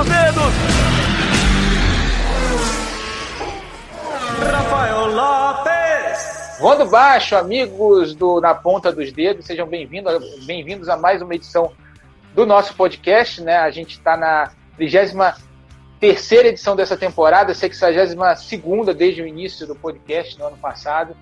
[0.00, 0.52] dos dedos.
[4.50, 6.58] Rafael Lopes.
[6.58, 11.72] Rondo baixo, amigos do Na Ponta dos Dedos, sejam bem-vindos bem a mais uma edição
[12.34, 13.58] do nosso podcast, né?
[13.58, 15.50] A gente está na 33
[15.98, 21.14] terceira edição dessa temporada, 62 segunda desde o início do podcast no ano passado,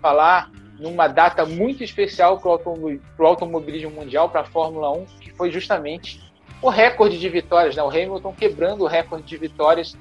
[0.00, 5.50] falar numa data muito especial para o automobilismo mundial, para a Fórmula 1, que foi
[5.50, 6.29] justamente
[6.62, 7.82] o recorde de vitórias, né?
[7.82, 9.96] O Hamilton quebrando o recorde de vitórias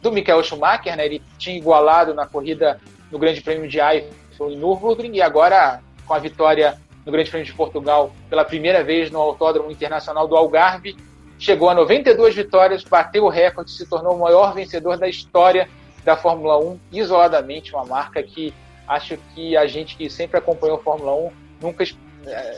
[0.00, 1.04] do Michael Schumacher, né?
[1.04, 6.14] Ele tinha igualado na corrida no Grande Prêmio de Eiffel em Nürburgring e agora com
[6.14, 10.96] a vitória no Grande Prêmio de Portugal pela primeira vez no Autódromo Internacional do Algarve,
[11.38, 15.68] chegou a 92 vitórias, bateu o recorde, se tornou o maior vencedor da história
[16.04, 18.54] da Fórmula 1, isoladamente, uma marca que
[18.86, 21.84] acho que a gente que sempre acompanhou a Fórmula 1 nunca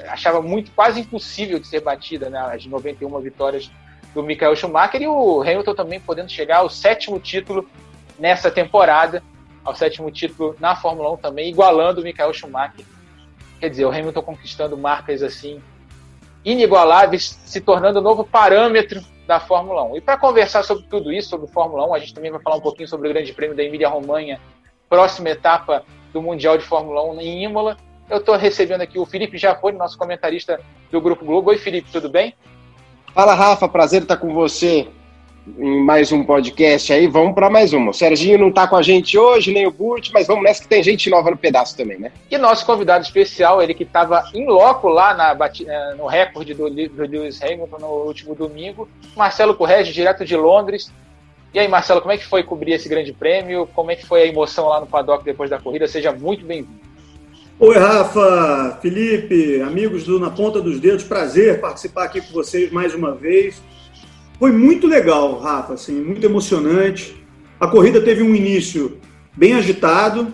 [0.08, 3.70] achava muito quase impossível de ser batida, né, as 91 vitórias
[4.14, 7.68] do Michael Schumacher e o Hamilton também podendo chegar ao sétimo título
[8.18, 9.22] nessa temporada,
[9.64, 12.84] ao sétimo título na Fórmula 1 também, igualando o Michael Schumacher
[13.60, 15.62] Quer dizer, o Hamilton conquistando marcas assim
[16.42, 19.98] inigualáveis, se tornando o novo parâmetro da Fórmula 1.
[19.98, 22.62] E para conversar sobre tudo isso, sobre Fórmula 1, a gente também vai falar um
[22.62, 24.40] pouquinho sobre o Grande Prêmio da Emília-Romanha,
[24.88, 27.76] próxima etapa do Mundial de Fórmula 1 em Imola.
[28.10, 31.50] Eu estou recebendo aqui o Felipe Jafone, nosso comentarista do Grupo Globo.
[31.50, 32.34] Oi, Felipe, tudo bem?
[33.14, 34.88] Fala, Rafa, prazer estar com você
[35.56, 37.06] em mais um podcast aí.
[37.06, 37.92] Vamos para mais uma.
[37.92, 40.68] O Serginho não está com a gente hoje, nem o Burt, mas vamos nessa que
[40.68, 42.10] tem gente nova no pedaço também, né?
[42.28, 45.30] E nosso convidado especial, ele que estava em loco lá na,
[45.64, 50.92] eh, no recorde do, do Lewis Hamilton no último domingo, Marcelo Correge, direto de Londres.
[51.54, 53.68] E aí, Marcelo, como é que foi cobrir esse grande prêmio?
[53.72, 55.86] Como é que foi a emoção lá no paddock depois da corrida?
[55.86, 56.89] Seja muito bem-vindo.
[57.62, 62.94] Oi, Rafa, Felipe, amigos do Na Ponta dos Dedos, prazer participar aqui com vocês mais
[62.94, 63.60] uma vez.
[64.38, 67.22] Foi muito legal, Rafa, assim, muito emocionante.
[67.60, 68.96] A corrida teve um início
[69.36, 70.32] bem agitado,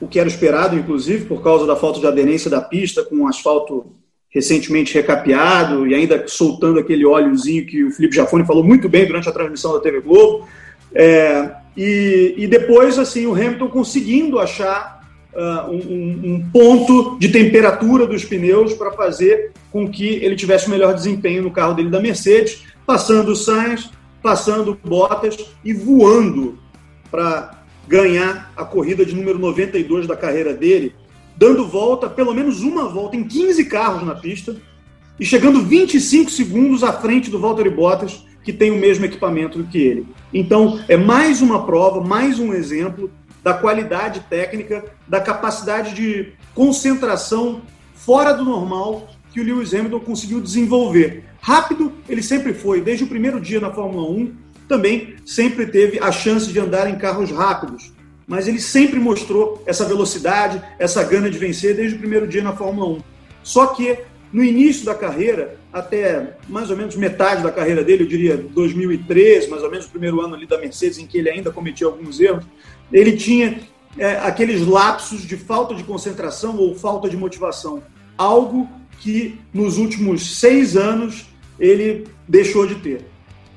[0.00, 3.26] o que era esperado, inclusive, por causa da falta de aderência da pista com o
[3.26, 3.96] asfalto
[4.30, 9.28] recentemente recapeado e ainda soltando aquele óleozinho que o Felipe Jafone falou muito bem durante
[9.28, 10.46] a transmissão da TV Globo.
[10.94, 15.01] É, e, e, depois, assim, o Hamilton conseguindo achar
[15.34, 20.94] uh, um, um, ponto de temperatura dos pneus para fazer com que ele tivesse melhor
[20.94, 23.90] desempenho no carro dele da Mercedes passando o Sainz,
[24.22, 26.58] passando Bottas e voando
[27.10, 30.94] para ganhar a corrida de número 92 da carreira dele,
[31.36, 34.56] dando volta, pelo menos uma volta, em 15 carros na pista
[35.18, 39.64] e chegando 25 segundos à frente do Valtteri Bottas, que tem o mesmo equipamento do
[39.64, 40.06] que ele.
[40.32, 43.10] Então, é mais uma prova, mais um exemplo
[43.42, 47.62] da qualidade técnica, da capacidade de concentração
[47.94, 51.24] fora do normal que o Lewis Hamilton conseguiu desenvolver.
[51.40, 54.34] Rápido, ele sempre foi, desde o primeiro dia na Fórmula 1,
[54.68, 57.92] também sempre teve a chance de andar em carros rápidos.
[58.26, 62.52] Mas ele sempre mostrou essa velocidade, essa gana de vencer desde o primeiro dia na
[62.52, 63.02] Fórmula 1.
[63.42, 63.98] Só que
[64.32, 69.48] no início da carreira, até mais ou menos metade da carreira dele, eu diria 2013,
[69.48, 72.18] mais ou menos o primeiro ano ali da Mercedes, em que ele ainda cometia alguns
[72.18, 72.44] erros,
[72.92, 73.60] ele tinha
[73.98, 77.82] é, aqueles lapsos de falta de concentração ou falta de motivação.
[78.16, 78.68] Algo
[79.00, 81.26] que nos últimos seis anos
[81.58, 83.06] ele deixou de ter.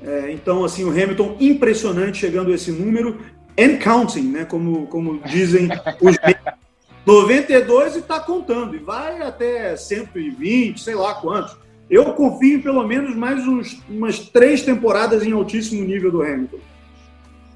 [0.02, 3.18] É, então, assim, o Hamilton impressionante chegando a esse número
[3.58, 4.44] and counting, né?
[4.44, 5.68] Como, como dizem
[6.00, 6.16] os
[7.06, 11.56] 92 e está contando e vai até 120, sei lá quantos.
[11.88, 16.58] Eu confio em pelo menos mais uns, umas três temporadas em altíssimo nível do Hamilton.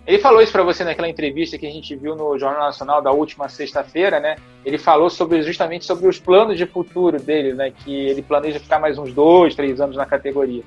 [0.06, 3.12] Ele falou isso para você naquela entrevista que a gente viu no Jornal Nacional da
[3.12, 4.37] última sexta-feira, né?
[4.65, 7.71] Ele falou sobre justamente sobre os planos de futuro dele, né?
[7.71, 10.62] Que ele planeja ficar mais uns dois, três anos na categoria.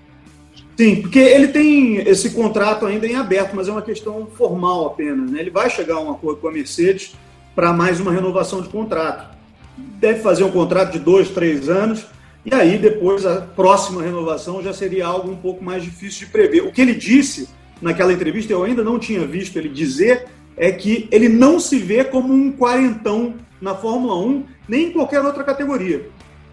[0.78, 5.30] Sim, porque ele tem esse contrato ainda em aberto, mas é uma questão formal apenas.
[5.30, 5.40] Né?
[5.40, 7.16] Ele vai chegar a um acordo com a Mercedes
[7.56, 9.36] para mais uma renovação de contrato.
[9.78, 12.06] Deve fazer um contrato de dois, três anos,
[12.46, 16.62] e aí depois a próxima renovação já seria algo um pouco mais difícil de prever.
[16.62, 17.50] O que ele disse
[17.84, 20.26] naquela entrevista, eu ainda não tinha visto ele dizer,
[20.56, 25.22] é que ele não se vê como um quarentão na Fórmula 1, nem em qualquer
[25.22, 26.10] outra categoria.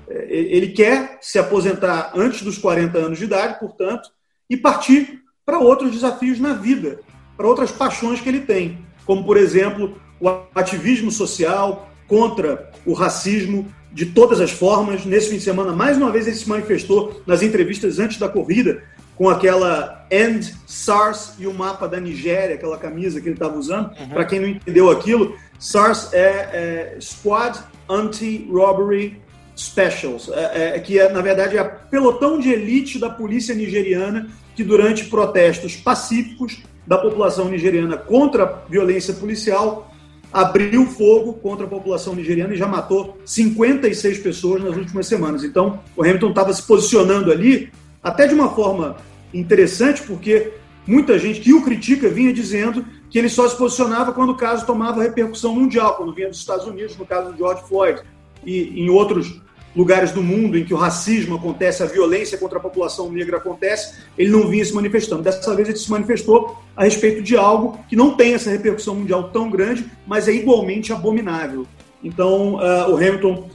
[0.08, 4.10] É, ele quer se aposentar antes dos 40 anos de idade, portanto,
[4.48, 7.00] e partir para outros desafios na vida,
[7.36, 13.72] para outras paixões que ele tem, como, por exemplo, o ativismo social contra o racismo
[13.92, 15.04] de todas as formas.
[15.04, 18.82] Nesse fim de semana, mais uma vez, ele se manifestou nas entrevistas antes da corrida,
[19.16, 23.90] com aquela End SARS e o mapa da Nigéria, aquela camisa que ele estava usando.
[23.98, 24.08] Uhum.
[24.08, 27.58] Para quem não entendeu aquilo, SARS é, é Squad
[27.88, 29.20] Anti-Robbery
[29.56, 34.28] Specials, é, é, que é, na verdade é a pelotão de elite da polícia nigeriana
[34.56, 39.92] que durante protestos pacíficos da população nigeriana contra a violência policial
[40.32, 45.44] abriu fogo contra a população nigeriana e já matou 56 pessoas nas últimas semanas.
[45.44, 47.70] Então, o Hamilton estava se posicionando ali,
[48.02, 48.96] até de uma forma
[49.32, 50.52] interessante, porque
[50.86, 54.66] muita gente que o critica vinha dizendo que ele só se posicionava quando o caso
[54.66, 58.02] tomava repercussão mundial, quando vinha dos Estados Unidos, no caso do George Floyd,
[58.44, 59.40] e em outros
[59.74, 64.00] lugares do mundo em que o racismo acontece, a violência contra a população negra acontece,
[64.18, 65.22] ele não vinha se manifestando.
[65.22, 69.30] Dessa vez ele se manifestou a respeito de algo que não tem essa repercussão mundial
[69.30, 71.66] tão grande, mas é igualmente abominável.
[72.02, 73.48] Então, uh, o Hamilton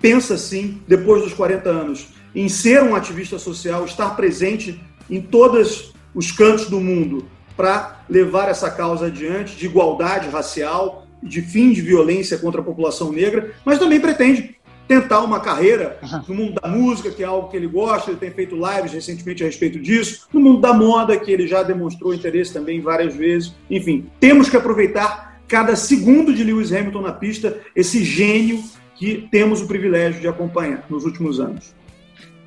[0.00, 4.80] pensa sim, depois dos 40 anos, em ser um ativista social, estar presente
[5.10, 7.26] em todos os cantos do mundo
[7.56, 13.12] para levar essa causa adiante de igualdade racial, de fim de violência contra a população
[13.12, 14.56] negra, mas também pretende
[14.88, 18.30] tentar uma carreira no mundo da música, que é algo que ele gosta, ele tem
[18.30, 22.52] feito lives recentemente a respeito disso, no mundo da moda, que ele já demonstrou interesse
[22.52, 23.54] também várias vezes.
[23.70, 28.62] Enfim, temos que aproveitar cada segundo de Lewis Hamilton na pista, esse gênio
[28.96, 31.74] que temos o privilégio de acompanhar nos últimos anos.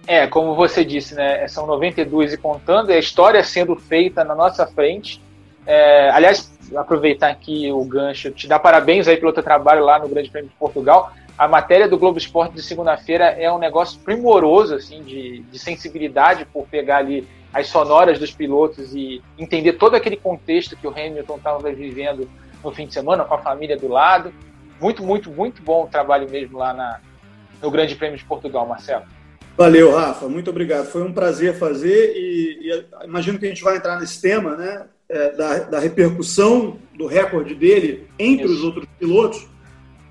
[0.07, 1.47] É, como você disse, né?
[1.47, 5.21] São 92 e contando, é a história sendo feita na nossa frente.
[5.65, 10.07] É, aliás, aproveitar aqui o gancho, te dar parabéns aí pelo teu trabalho lá no
[10.07, 14.75] Grande Prêmio de Portugal a matéria do Globo Esporte de segunda-feira é um negócio primoroso,
[14.75, 20.15] assim, de, de sensibilidade por pegar ali as sonoras dos pilotos e entender todo aquele
[20.15, 22.29] contexto que o Hamilton estava vivendo
[22.63, 24.33] no fim de semana, com a família do lado.
[24.79, 27.01] Muito, muito, muito bom o trabalho mesmo lá na,
[27.61, 29.03] no Grande Prêmio de Portugal, Marcelo.
[29.57, 30.87] Valeu, Rafa, muito obrigado.
[30.87, 34.85] Foi um prazer fazer e, e imagino que a gente vai entrar nesse tema, né,
[35.07, 38.55] é, da, da, repercussão do recorde dele entre Isso.
[38.55, 39.47] os outros pilotos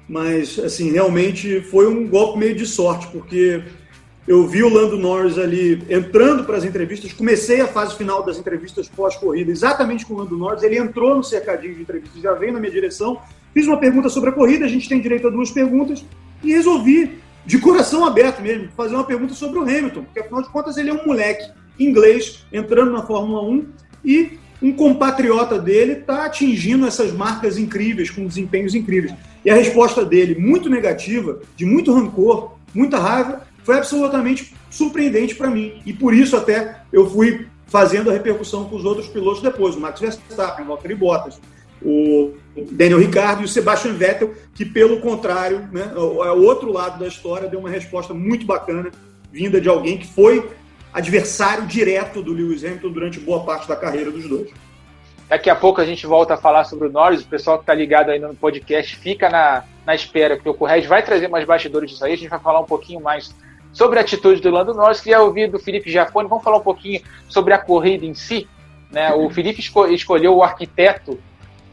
[0.08, 3.62] mas assim realmente foi um golpe meio de sorte porque
[4.26, 8.38] eu vi o Lando Norris ali entrando para as entrevistas, comecei a fase final das
[8.38, 12.52] entrevistas pós-corrida exatamente com o Lando Norris, ele entrou no cercadinho de entrevistas, já veio
[12.52, 13.20] na minha direção,
[13.52, 16.04] fiz uma pergunta sobre a corrida, a gente tem direito a duas perguntas
[16.42, 20.48] e resolvi de coração aberto mesmo, fazer uma pergunta sobre o Hamilton, porque afinal de
[20.48, 23.66] contas ele é um moleque inglês entrando na Fórmula 1
[24.04, 29.14] e um compatriota dele está atingindo essas marcas incríveis, com desempenhos incríveis.
[29.44, 35.50] E a resposta dele, muito negativa, de muito rancor, muita raiva, foi absolutamente surpreendente para
[35.50, 35.82] mim.
[35.84, 39.80] E por isso até eu fui fazendo a repercussão com os outros pilotos depois, o
[39.80, 41.38] Max Verstappen, o Valtteri Bottas,
[41.82, 42.34] o
[42.72, 47.48] Daniel Ricciardo e o Sebastian Vettel, que pelo contrário, né, o outro lado da história,
[47.48, 48.90] deu uma resposta muito bacana,
[49.32, 50.50] vinda de alguém que foi
[50.92, 54.50] adversário direto do Lewis Hamilton durante boa parte da carreira dos dois.
[55.28, 57.22] Daqui a pouco a gente volta a falar sobre o Norris.
[57.22, 60.86] O pessoal que está ligado ainda no podcast fica na, na espera, porque o Correio
[60.86, 62.12] vai trazer mais bastidores disso aí.
[62.12, 63.34] A gente vai falar um pouquinho mais
[63.72, 65.00] sobre a atitude do Lando Norris.
[65.00, 66.28] Queria ouvir do Felipe Giafone.
[66.28, 68.46] Vamos falar um pouquinho sobre a corrida em si.
[68.90, 69.12] Né?
[69.14, 71.18] O Felipe esco escolheu o arquiteto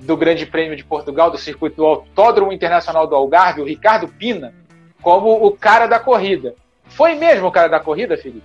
[0.01, 4.53] do Grande Prêmio de Portugal, do circuito do Autódromo Internacional do Algarve, o Ricardo Pina,
[5.01, 6.56] como o cara da corrida.
[6.86, 8.42] Foi mesmo o cara da corrida, Felipe?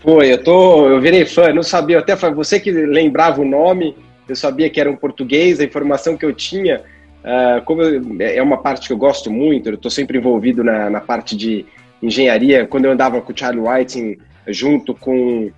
[0.00, 3.96] Foi, eu, tô, eu virei fã, não sabia, até você que lembrava o nome,
[4.28, 6.82] eu sabia que era um português, a informação que eu tinha,
[7.24, 10.90] uh, como eu, é uma parte que eu gosto muito, eu estou sempre envolvido na,
[10.90, 11.64] na, parte de
[12.02, 15.50] engenharia, quando eu andava com o Charlie Whiting, junto com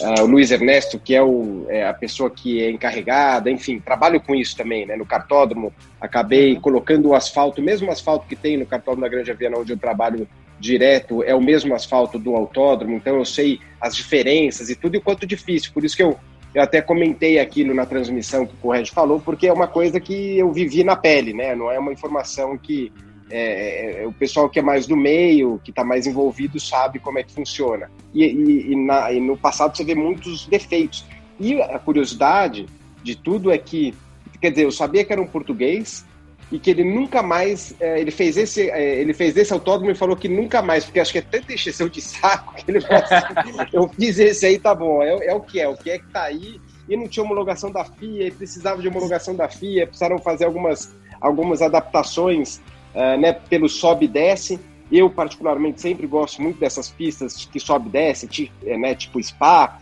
[0.00, 4.20] uh, o Luiz Ernesto, que é, o, é, a pessoa que é encarregada, enfim, trabalho
[4.20, 6.60] com isso também, né, no cartódromo, acabei uhum.
[6.60, 10.28] colocando o asfalto, mesmo asfalto que tem no cartódromo da Grande Aviana, onde eu trabalho
[10.60, 14.98] direto, é o mesmo asfalto do autódromo, então eu sei as diferenças e tudo e
[14.98, 16.18] o quanto difícil, por isso que eu
[16.54, 20.38] eu até comentei aquilo na transmissão que o Correio falou, porque é uma coisa que
[20.38, 21.54] eu vivi na pele, né?
[21.54, 22.90] Não é uma informação que
[23.30, 27.18] é, é, o pessoal que é mais do meio, que está mais envolvido, sabe como
[27.18, 27.90] é que funciona.
[28.14, 31.04] E, e, e, na, e, no passado você vê muitos defeitos.
[31.38, 32.66] E a curiosidade
[33.02, 33.94] de tudo é que,
[34.40, 36.06] quer dizer, eu sabia que era um português,
[36.50, 39.94] e que ele nunca mais é, ele fez esse é, ele fez esse autódromo e
[39.94, 43.02] falou que nunca mais porque acho que é tanta encheção de saco que ele falou
[43.04, 45.98] assim, eu fiz esse aí tá bom é, é, o que é o que é
[45.98, 46.58] que tá aí
[46.88, 51.60] e não tinha homologação da FIA precisava de homologação da FIA precisaram fazer algumas algumas
[51.60, 52.62] adaptações
[52.94, 57.88] é, né pelo sobe e desce eu particularmente sempre gosto muito dessas pistas que sobe
[57.88, 59.80] e desce é, né tipo Spa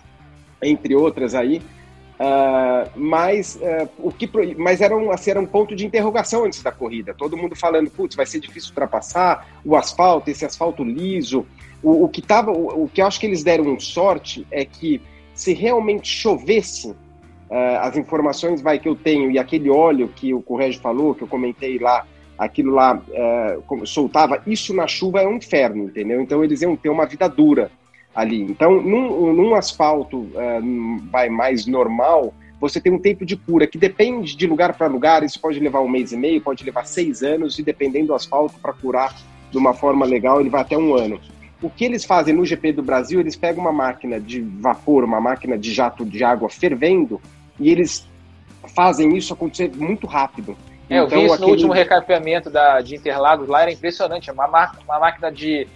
[0.63, 1.63] entre outras aí
[2.17, 6.63] Uh, mas, uh, o que, mas era, um, assim, era um ponto de interrogação antes
[6.63, 7.13] da corrida.
[7.13, 11.47] Todo mundo falando, putz, vai ser difícil ultrapassar, o asfalto, esse asfalto liso.
[11.83, 15.01] O, o que tava, o, o, que eu acho que eles deram sorte é que
[15.35, 20.41] se realmente chovesse, uh, as informações vai que eu tenho e aquele óleo que o
[20.41, 22.07] Corrégio falou, que eu comentei lá
[22.39, 26.21] aquilo lá é, soltava, isso na chuva é um inferno, entendeu?
[26.21, 27.71] Então eles iam ter uma vida dura
[28.15, 28.43] ali.
[28.43, 30.61] Então, num, num asfalto é,
[31.11, 35.23] vai mais normal, você tem um tempo de cura que depende de lugar para lugar,
[35.23, 38.59] isso pode levar um mês e meio, pode levar seis anos, e dependendo do asfalto,
[38.61, 39.15] para curar
[39.51, 41.21] de uma forma legal, ele vai até um ano.
[41.61, 45.21] O que eles fazem no GP do Brasil, eles pegam uma máquina de vapor, uma
[45.21, 47.21] máquina de jato de água fervendo,
[47.61, 48.07] e eles
[48.75, 50.57] fazem isso acontecer muito rápido.
[50.89, 51.47] É, eu então, vi isso aquele...
[51.47, 54.31] no último recapeamento da, de Interlagos lá, era impressionante.
[54.31, 55.67] É uma, uma máquina de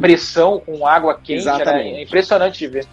[0.00, 1.88] pressão com água quente, Exatamente.
[1.88, 2.86] era impressionante de ver.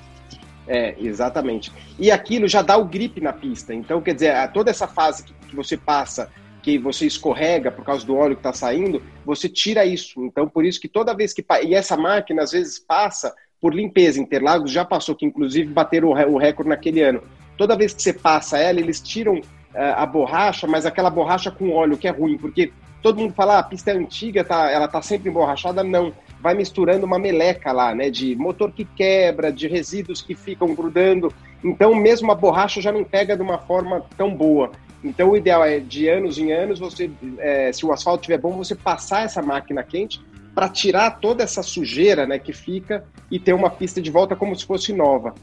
[0.68, 1.72] É, exatamente.
[1.98, 3.74] E aquilo já dá o grip na pista.
[3.74, 6.32] Então, quer dizer, toda essa fase que, que você passa,
[6.62, 10.24] que você escorrega por causa do óleo que está saindo, você tira isso.
[10.26, 11.46] Então, por isso que toda vez que.
[11.64, 14.20] E essa máquina, às vezes, passa por limpeza.
[14.20, 17.24] Interlagos já passou, que inclusive bateram o recorde naquele ano.
[17.58, 19.40] Toda vez que você passa ela, eles tiram
[19.78, 23.60] a borracha, mas aquela borracha com óleo, que é ruim, porque todo mundo fala, ah,
[23.60, 25.84] a pista é antiga, tá, ela tá sempre emborrachada.
[25.84, 28.10] Não vai misturando uma meleca lá, né?
[28.10, 31.32] De motor que quebra, de resíduos que ficam grudando.
[31.64, 34.72] Então, mesmo a borracha já não pega de uma forma tão boa.
[35.04, 38.58] Então, o ideal é de anos em anos, você, é, se o asfalto estiver bom,
[38.58, 40.20] você passar essa máquina quente
[40.56, 44.56] para tirar toda essa sujeira né, que fica e ter uma pista de volta como
[44.56, 45.36] se fosse nova.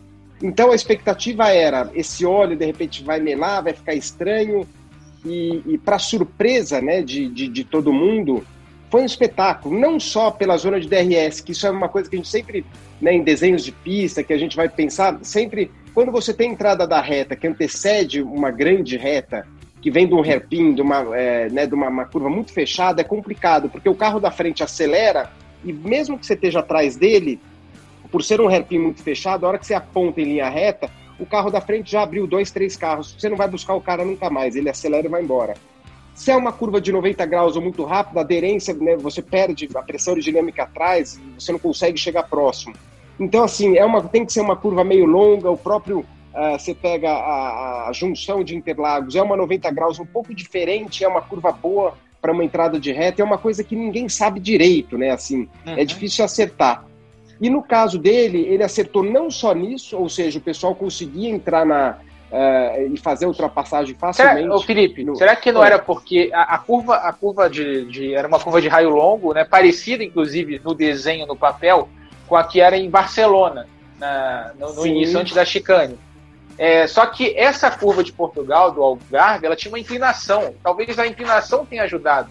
[0.43, 4.67] Então, a expectativa era: esse óleo de repente vai melar, vai ficar estranho.
[5.25, 8.45] E, e para surpresa né, de, de, de todo mundo,
[8.91, 12.17] foi um espetáculo, não só pela zona de DRS, que isso é uma coisa que
[12.17, 12.67] a gente sempre,
[13.01, 16.87] né, em desenhos de pista, que a gente vai pensar, sempre, quando você tem entrada
[16.87, 19.47] da reta que antecede uma grande reta,
[19.81, 23.01] que vem de um hairpin, de, uma, é, né, de uma, uma, curva muito fechada,
[23.01, 25.31] é complicado, porque o carro da frente acelera
[25.65, 27.41] e mesmo que você esteja atrás dele,
[28.13, 31.25] por ser um hairpin muito fechado, a hora que você aponta em linha reta, o
[31.25, 34.29] carro da frente já abriu dois, três carros, você não vai buscar o cara nunca
[34.29, 35.55] mais, ele acelera e vai embora.
[36.15, 39.67] Se é uma curva de 90 graus ou muito rápida, a aderência, né, você perde
[39.75, 42.75] a pressão aerodinâmica atrás, você não consegue chegar próximo.
[43.19, 46.75] Então, assim, é uma, tem que ser uma curva meio longa, o próprio, uh, você
[46.75, 51.23] pega a, a, junção de Interlagos, é uma 90 graus um pouco diferente, é uma
[51.23, 55.11] curva boa para uma entrada de reta, é uma coisa que ninguém sabe direito, né,
[55.11, 55.79] assim, é uhum.
[55.79, 56.85] é difícil acertar.
[57.43, 61.67] E no caso dele, ele acertou não só nisso, ou seja, o pessoal conseguia entrar
[61.67, 61.99] na,
[62.31, 64.43] uh, e fazer a ultrapassagem facilmente.
[64.43, 65.17] Será, ô Felipe, no...
[65.17, 68.63] será que não era porque a, a, curva, a curva de, de, era uma curva
[68.63, 71.89] de raio longo, né, parecida inclusive no desenho no papel
[72.29, 73.67] com a que era em Barcelona
[73.99, 75.99] na, no, no início antes da chicane.
[76.57, 80.55] É, só que essa curva de Portugal do Algarve, ela tinha uma inclinação.
[80.63, 82.29] Talvez a inclinação tenha ajudado.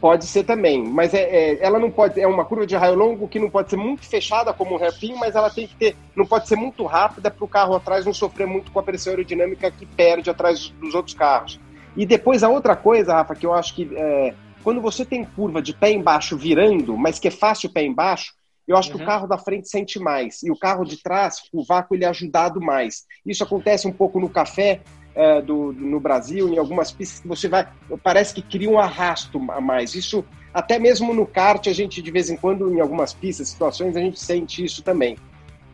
[0.00, 3.26] Pode ser também, mas é, é, ela não pode é uma curva de raio longo
[3.26, 6.24] que não pode ser muito fechada como um hairpin, mas ela tem que ter não
[6.24, 9.70] pode ser muito rápida para o carro atrás não sofrer muito com a pressão aerodinâmica
[9.72, 11.58] que perde atrás dos outros carros.
[11.96, 15.60] E depois a outra coisa, Rafa, que eu acho que é, quando você tem curva
[15.60, 18.34] de pé embaixo virando, mas que é fácil pé embaixo,
[18.68, 18.96] eu acho uhum.
[18.96, 19.10] que o uhum.
[19.10, 22.60] carro da frente sente mais e o carro de trás, o vácuo ele é ajudado
[22.60, 23.04] mais.
[23.26, 24.80] Isso acontece um pouco no café,
[25.18, 27.66] é, do, no Brasil, em algumas pistas você vai,
[28.04, 29.96] parece que cria um arrasto a mais.
[29.96, 33.96] Isso, até mesmo no kart, a gente de vez em quando, em algumas pistas, situações,
[33.96, 35.18] a gente sente isso também.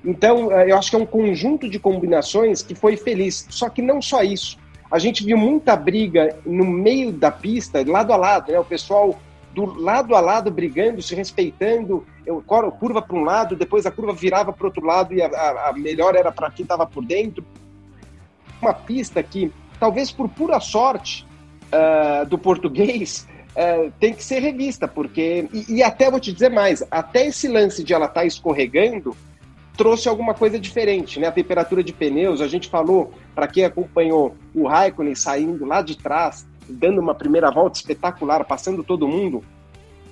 [0.03, 3.47] Então, é, eu acho que é um conjunto de combinações que foi feliz.
[3.51, 4.59] Só que não só isso.
[4.91, 8.59] A gente viu muita briga no meio da pista, lado a lado, né?
[8.59, 9.19] O pessoal
[9.53, 12.43] do lado a lado brigando, se respeitando, eu,
[12.79, 16.17] curva para um lado, depois a curva virava para outro lado e a, a melhor
[16.17, 17.45] era para quem estava por dentro
[18.65, 21.27] uma pista que, talvez por pura sorte
[21.73, 25.49] uh, do português, uh, tem que ser revista, porque.
[25.53, 29.17] E, e, até vou te dizer mais: até esse lance de ela estar tá escorregando
[29.77, 31.27] trouxe alguma coisa diferente, né?
[31.27, 35.97] A temperatura de pneus, a gente falou, para quem acompanhou o Raikkonen saindo lá de
[35.97, 39.43] trás, dando uma primeira volta espetacular, passando todo mundo,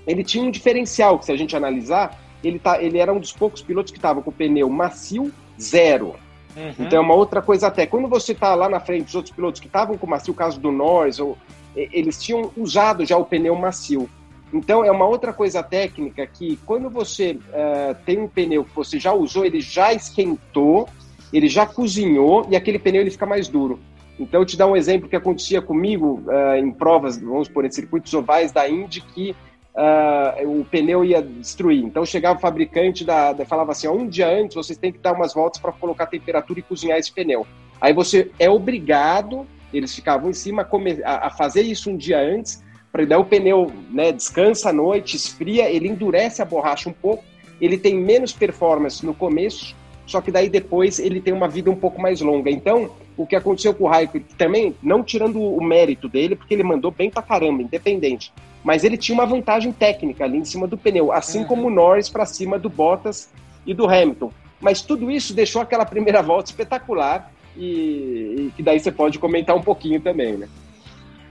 [0.06, 3.32] ele tinha um diferencial que, se a gente analisar, ele, tá, ele era um dos
[3.32, 6.16] poucos pilotos que estava com o pneu macio zero.
[6.56, 6.74] Uhum.
[6.78, 7.86] Então é uma outra coisa até.
[7.86, 10.60] Quando você está lá na frente dos outros pilotos que estavam com macio, o caso
[10.60, 11.36] do Norris, ou,
[11.74, 14.08] eles tinham usado já o pneu macio.
[14.52, 18.98] Então é uma outra coisa técnica que quando você uh, tem um pneu que você
[18.98, 20.88] já usou, ele já esquentou,
[21.32, 23.80] ele já cozinhou e aquele pneu ele fica mais duro.
[24.20, 27.70] Então eu te dar um exemplo que acontecia comigo uh, em provas, vamos por em
[27.70, 29.34] circuitos ovais da Indy que
[29.74, 31.84] uh, o pneu ia destruir.
[31.84, 35.12] Então chegava o fabricante da, da falava assim, um dia antes vocês têm que dar
[35.12, 37.46] umas voltas para colocar temperatura e cozinhar esse pneu.
[37.80, 40.68] Aí você é obrigado, eles ficavam em cima
[41.04, 42.62] a, a fazer isso um dia antes
[42.92, 47.24] para dar o pneu, né, descansa à noite, esfria, ele endurece a borracha um pouco,
[47.58, 49.74] ele tem menos performance no começo,
[50.06, 52.50] só que daí depois ele tem uma vida um pouco mais longa.
[52.50, 56.62] Então, o que aconteceu com o Raikkonen, também não tirando o mérito dele, porque ele
[56.62, 58.32] mandou bem pra caramba, independente.
[58.64, 61.46] Mas ele tinha uma vantagem técnica ali em cima do pneu, assim uhum.
[61.46, 63.30] como o Norris para cima do Bottas
[63.66, 64.32] e do Hamilton.
[64.60, 69.56] Mas tudo isso deixou aquela primeira volta espetacular e, e que daí você pode comentar
[69.56, 70.48] um pouquinho também, né?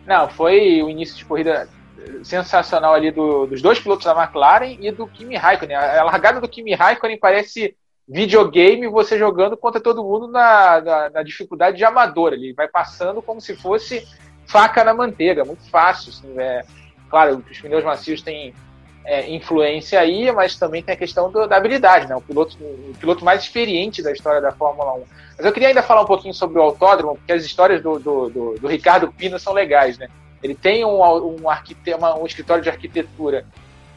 [0.05, 1.69] Não, foi o início de corrida
[2.23, 5.75] sensacional ali do, dos dois pilotos da McLaren e do Kimi Raikkonen.
[5.75, 7.75] A, a largada do Kimi Raikkonen parece
[8.11, 12.33] videogame você jogando contra todo mundo na, na, na, dificuldade de amador.
[12.33, 14.05] Ele vai passando como se fosse
[14.45, 16.11] faca na manteiga, muito fácil.
[16.11, 16.65] Assim, é,
[17.09, 18.53] claro, os pneus macios têm
[19.05, 22.15] é, influência aí, mas também tem a questão do, da habilidade, né?
[22.15, 25.03] O piloto, o piloto mais experiente da história da Fórmula 1.
[25.37, 28.29] Mas eu queria ainda falar um pouquinho sobre o autódromo, porque as histórias do, do,
[28.29, 30.09] do, do Ricardo Pino são legais, né?
[30.43, 31.37] Ele tem um, um,
[32.19, 33.45] um escritório de arquitetura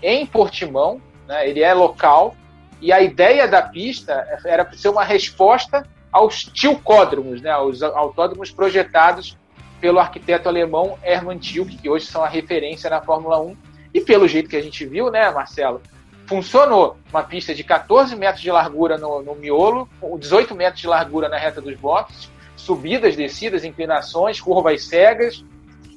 [0.01, 1.49] em Portimão, né?
[1.49, 2.37] ele é local,
[2.85, 7.51] e a ideia da pista era ser uma resposta aos tilcódromos, né?
[7.51, 9.39] aos autódromos projetados
[9.81, 13.57] pelo arquiteto alemão Hermann Tilke, que hoje são a referência na Fórmula 1.
[13.95, 15.81] E pelo jeito que a gente viu, né, Marcelo,
[16.27, 16.99] funcionou.
[17.11, 19.89] Uma pista de 14 metros de largura no, no miolo,
[20.19, 25.43] 18 metros de largura na reta dos boxes, subidas, descidas, inclinações, curvas cegas,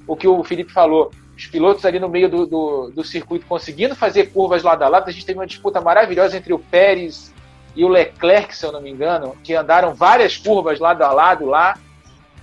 [0.08, 3.96] o que o Felipe falou, os pilotos ali no meio do, do, do, circuito conseguindo
[3.96, 5.08] fazer curvas lado a lado.
[5.08, 7.32] A gente teve uma disputa maravilhosa entre o Pérez
[7.76, 11.46] e o Leclerc, se eu não me engano, que andaram várias curvas lado a lado
[11.46, 11.78] lá,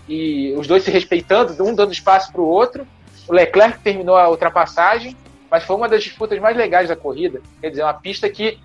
[0.08, 2.86] e os dois se respeitando, um dando espaço para o outro.
[3.26, 5.16] O Leclerc terminou a ultrapassagem,
[5.50, 7.40] mas foi uma das disputas mais legais da corrida.
[7.60, 8.60] Quer dizer, uma pista que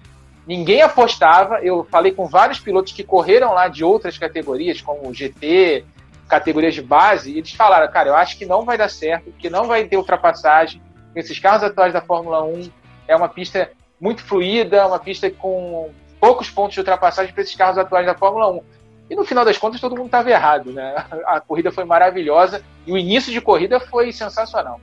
[0.46, 1.60] ninguém apostava.
[1.64, 5.84] Eu falei com vários pilotos que correram lá de outras categorias, como o GT,
[6.30, 9.66] categorias de base, eles falaram, cara, eu acho que não vai dar certo, que não
[9.66, 10.82] vai ter ultrapassagem.
[11.16, 12.70] Esses carros atuais da Fórmula 1
[13.08, 17.80] é uma pista muito fluida, uma pista com poucos pontos de ultrapassagem para esses carros
[17.80, 18.62] atuais da Fórmula 1.
[19.10, 21.04] E no final das contas todo mundo estava errado, né?
[21.26, 24.80] A corrida foi maravilhosa e o início de corrida foi sensacional.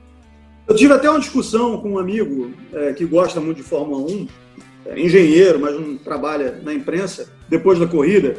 [0.67, 4.27] Eu tive até uma discussão com um amigo é, que gosta muito de Fórmula 1,
[4.87, 8.35] é, engenheiro, mas não trabalha na imprensa, depois da corrida.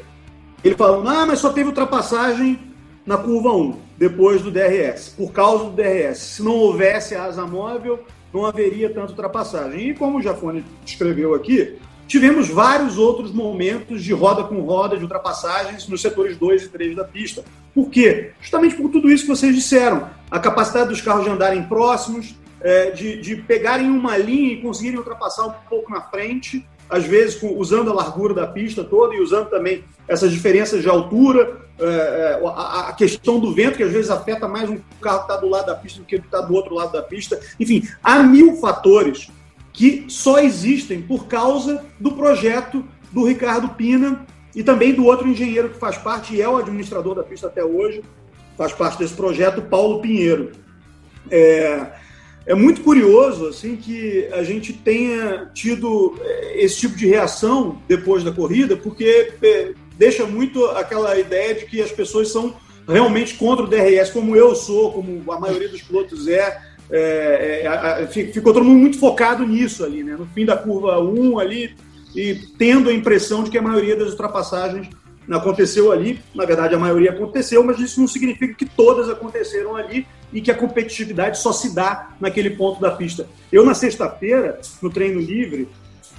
[0.62, 2.67] Ele falou: ah, mas só teve ultrapassagem
[3.08, 6.18] na curva 1, depois do DRS, por causa do DRS.
[6.18, 9.88] Se não houvesse asa móvel, não haveria tanta ultrapassagem.
[9.88, 15.04] E como o Jafone descreveu aqui, tivemos vários outros momentos de roda com roda, de
[15.04, 17.42] ultrapassagens nos setores 2 e 3 da pista.
[17.74, 18.32] Por quê?
[18.42, 20.10] Justamente por tudo isso que vocês disseram.
[20.30, 24.98] A capacidade dos carros de andarem próximos, é, de, de pegarem uma linha e conseguirem
[24.98, 29.48] ultrapassar um pouco na frente, às vezes usando a largura da pista toda e usando
[29.48, 34.48] também essas diferenças de altura, é, é, a, questão do vento, que às vezes afeta
[34.48, 36.92] mais um carro que está do lado da pista do que está do outro lado
[36.92, 37.38] da pista.
[37.60, 39.30] Enfim, há mil fatores
[39.72, 45.70] que só existem por causa do projeto do Ricardo Pina e também do outro engenheiro
[45.70, 48.02] que faz parte e é o administrador da pista até hoje,
[48.56, 50.50] faz parte desse projeto, Paulo Pinheiro.
[51.30, 51.86] É,
[52.48, 58.24] é muito curioso assim que a gente tenha tido é, esse tipo de reação depois
[58.24, 62.56] da corrida, porque é, deixa muito aquela ideia de que as pessoas são
[62.88, 66.58] realmente contra o DRS, como eu sou, como a maioria dos pilotos é.
[66.90, 70.16] é, é ficou todo mundo muito focado nisso ali, né?
[70.18, 71.76] No fim da curva 1 ali,
[72.16, 74.88] e tendo a impressão de que a maioria das ultrapassagens
[75.30, 76.18] aconteceu ali.
[76.34, 80.50] Na verdade, a maioria aconteceu, mas isso não significa que todas aconteceram ali e que
[80.50, 83.26] a competitividade só se dá naquele ponto da pista.
[83.50, 85.68] Eu, na sexta-feira, no treino livre,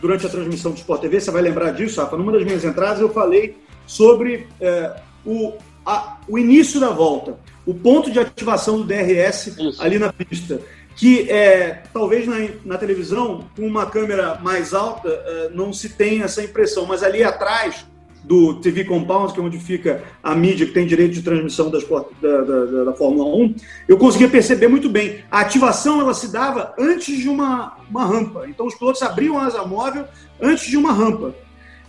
[0.02, 3.00] durante a transmissão do Sport TV, você vai lembrar disso, Rafa, numa das minhas entradas
[3.00, 4.95] eu falei sobre é,
[5.26, 5.54] o,
[5.86, 9.82] a, o início da volta, o ponto de ativação do DRS Isso.
[9.82, 10.60] ali na pista.
[10.95, 16.24] Que é, talvez na, na televisão, com uma câmera mais alta, é, não se tem
[16.24, 17.86] essa impressão, mas ali atrás
[18.23, 21.84] do TV Compound, que é onde fica a mídia que tem direito de transmissão das,
[22.21, 23.55] da, da, da, Fórmula 1,
[23.88, 25.23] eu conseguia perceber muito bem.
[25.32, 28.45] A ativação ela se dava antes de uma, uma rampa.
[28.47, 30.05] Então os pilotos abriam a asa móvel
[30.41, 31.34] antes de uma rampa.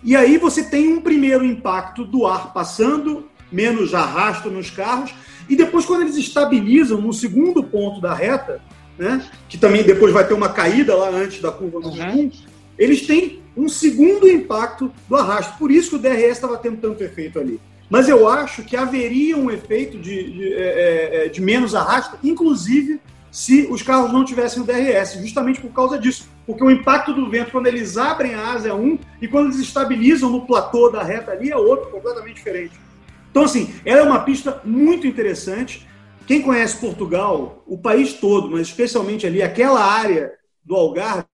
[0.03, 5.13] E aí você tem um primeiro impacto do ar passando, menos arrasto nos carros,
[5.49, 8.63] e depois quando eles estabilizam no segundo ponto da reta,
[8.97, 12.27] né, que também depois vai ter uma caída lá antes da curva número uhum.
[12.27, 12.31] 1,
[12.79, 15.59] eles têm um segundo impacto do arrasto.
[15.59, 17.61] Por isso que o DRS estava tendo tanto efeito ali.
[17.89, 22.17] Mas eu acho que haveria um efeito de, de, é, é, é de menos arrasto,
[22.23, 26.29] inclusive se os carros não tivessem o DRS, justamente por causa disso.
[26.47, 29.61] Porque o impacto do vento, quando eles abrem a asa é um, e quando eles
[29.61, 32.73] estabilizam no platô da reta ali, é outro, completamente diferente.
[33.31, 35.87] Então, assim, ela é uma pista muito interessante.
[36.27, 40.33] Quem conhece Portugal, o país todo, mas especialmente ali aquela área
[40.65, 41.25] do Algarve,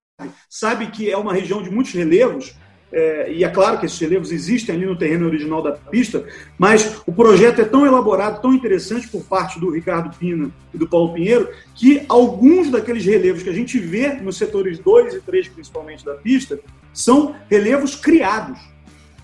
[0.48, 2.54] sabe que é uma região de muitos relevos.
[2.92, 6.24] é, e é claro que esses relevos existem ali no terreno original da pista,
[6.56, 10.88] mas o projeto é tão elaborado, tão interessante por parte do Ricardo Pina e do
[10.88, 15.48] Paulo Pinheiro, que alguns daqueles relevos que a gente vê nos setores 2 e 3,
[15.48, 16.58] principalmente da pista,
[16.94, 18.58] são relevos criados.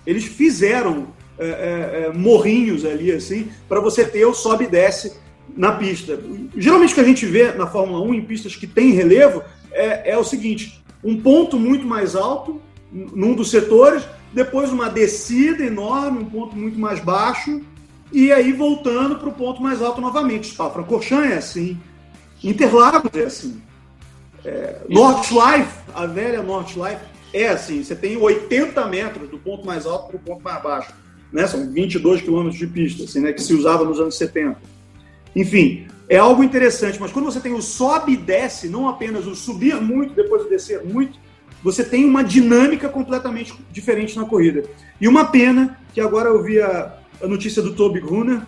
[0.05, 1.07] Eles fizeram
[1.39, 5.17] é, é, é morrinhos ali, assim, para você ter o sobe e desce
[5.55, 6.19] na pista.
[6.55, 10.11] Geralmente o que a gente vê na Fórmula 1 em pistas que tem relevo é,
[10.11, 12.61] é o seguinte: um ponto muito mais alto
[12.91, 17.61] num dos setores, depois uma descida enorme, um ponto muito mais baixo,
[18.11, 20.47] e aí voltando para o ponto mais alto novamente.
[20.47, 21.79] Spa-Francorchamps é assim,
[22.43, 23.61] Interlagos é assim,
[24.45, 30.07] é, Nordschleife, a velha Nordschleife é assim, você tem 80 metros do ponto mais alto
[30.07, 30.93] para o ponto mais baixo,
[31.31, 31.47] né?
[31.47, 33.33] são 22 quilômetros de pista, assim, né?
[33.33, 34.57] que se usava nos anos 70.
[35.35, 39.35] Enfim, é algo interessante, mas quando você tem o sobe e desce, não apenas o
[39.35, 41.17] subir muito, depois o descer muito,
[41.63, 44.63] você tem uma dinâmica completamente diferente na corrida.
[45.01, 48.41] E uma pena que agora eu vi a, a notícia do Toby Gruner,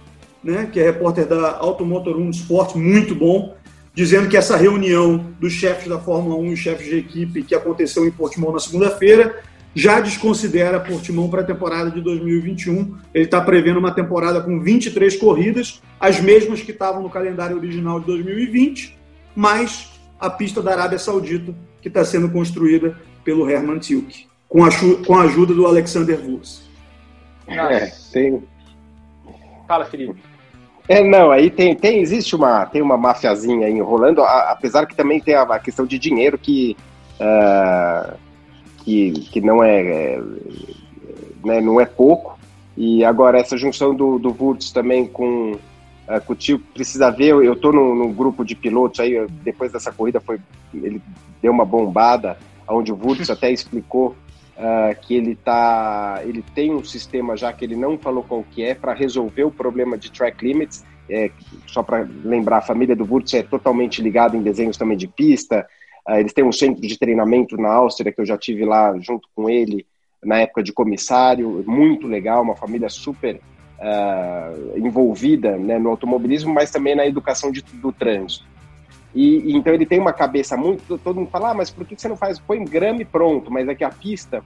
[0.43, 3.55] né, que é repórter da Automotor 1 Sport, muito bom,
[3.95, 8.05] dizendo que essa reunião dos chefes da Fórmula 1 e chefes de equipe que aconteceu
[8.05, 9.41] em Portimão na segunda-feira
[9.75, 12.97] já desconsidera Portimão para a temporada de 2021.
[13.13, 17.99] Ele está prevendo uma temporada com 23 corridas, as mesmas que estavam no calendário original
[17.99, 18.97] de 2020,
[19.35, 24.69] mais a pista da Arábia Saudita, que está sendo construída pelo Herman Tilke, com a,
[25.05, 26.63] com a ajuda do Alexander Wurz.
[27.45, 28.41] É, tem...
[29.67, 30.15] Fala, Felipe.
[30.87, 35.19] É, não, aí tem, tem, existe uma, tem uma mafiazinha enrolando, a, apesar que também
[35.19, 36.77] tem a, a questão de dinheiro que,
[37.19, 38.15] uh,
[38.85, 40.21] que, que não é, é
[41.43, 42.39] né, não é pouco,
[42.77, 47.29] e agora essa junção do, do Wurtz também com, uh, com o tio, precisa ver,
[47.29, 50.39] eu estou no, no, grupo de pilotos aí, depois dessa corrida foi,
[50.73, 51.01] ele
[51.41, 54.15] deu uma bombada, onde o Wurtz até explicou
[54.55, 58.63] uh, que ele tá, ele tem um sistema já que ele não falou qual que
[58.63, 60.83] é para resolver o problema de track limits.
[61.07, 61.29] É,
[61.67, 65.67] só para lembrar, a família do Wurtz é totalmente ligada em desenhos também de pista.
[66.07, 69.27] Uh, eles têm um centro de treinamento na Áustria que eu já tive lá junto
[69.35, 69.85] com ele
[70.23, 73.39] na época de comissário, muito legal, uma família super
[73.79, 78.45] uh, envolvida né, no automobilismo, mas também na educação de, do trânsito.
[79.13, 80.97] E, e, então ele tem uma cabeça muito.
[80.97, 82.37] Todo mundo fala, ah, mas por que você não faz?
[82.37, 83.49] Põe grama e pronto.
[83.49, 84.43] Mas é que a pista,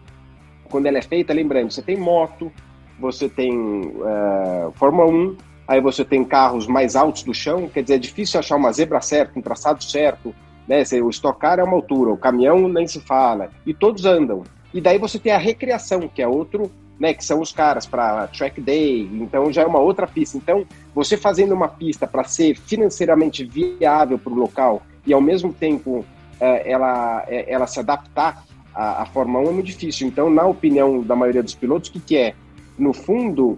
[0.69, 2.51] quando ela é feita, lembrando, você tem moto,
[2.99, 7.95] você tem uh, Fórmula 1, aí você tem carros mais altos do chão, quer dizer,
[7.95, 10.35] é difícil achar uma zebra certa, um traçado certo,
[10.69, 10.83] né?
[11.03, 14.43] O estocar é uma altura, o caminhão nem se fala, e todos andam.
[14.71, 18.27] E daí você tem a recreação, que é outro né, que são os caras para
[18.27, 20.37] track day, então já é uma outra pista.
[20.37, 25.53] Então, você fazendo uma pista para ser financeiramente viável para o local e ao mesmo
[25.53, 26.05] tempo
[26.39, 28.43] é, ela, é, ela se adaptar
[28.75, 30.07] à, à Fórmula 1 é muito difícil.
[30.07, 32.33] Então, na opinião da maioria dos pilotos, o que, que é?
[32.77, 33.57] No fundo,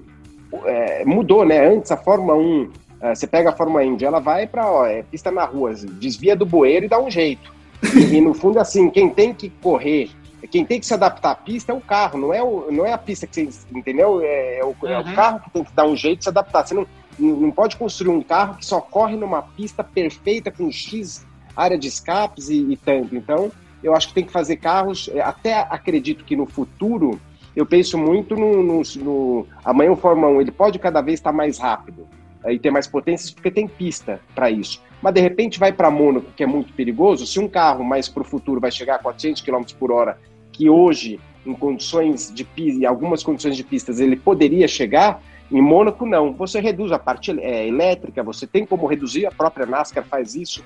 [0.65, 1.67] é, mudou, né?
[1.67, 2.71] Antes a Fórmula 1,
[3.02, 6.46] é, você pega a Fórmula Indy, ela vai para é, pista na rua, desvia do
[6.46, 7.54] bueiro e dá um jeito.
[7.96, 10.12] E, e no fundo, assim, quem tem que correr
[10.48, 12.92] quem tem que se adaptar à pista é o carro, não é, o, não é
[12.92, 14.22] a pista que você entendeu?
[14.22, 14.90] É, é, o, uhum.
[14.90, 15.16] é o, uhum.
[15.16, 16.66] carro que tem que dar um jeito de se adaptar.
[16.66, 16.88] Você não,
[17.20, 21.88] não pode construir um carro que só corre numa pista perfeita com X área de
[21.88, 23.16] escapes e, e tanto.
[23.16, 23.52] Então,
[23.84, 25.10] eu acho que tem que fazer carros.
[25.14, 27.20] É, até acredito que no futuro,
[27.56, 31.32] eu penso muito no, no, no amanhã o Fórmula 1 ele pode cada vez estar
[31.32, 32.08] mais rápido
[32.47, 34.82] e ter mais potências porque tem pista para isso.
[35.01, 37.25] Mas de repente vai para Mônaco, que é muito perigoso.
[37.25, 40.17] Se um carro mais para o futuro vai chegar a 400 km por hora
[40.51, 46.06] que hoje, em condições de em algumas condições de pistas, ele poderia chegar, em Mônaco
[46.06, 46.34] não.
[46.34, 50.63] Você reduz a parte é, elétrica, você tem como reduzir, a própria NASCAR faz isso,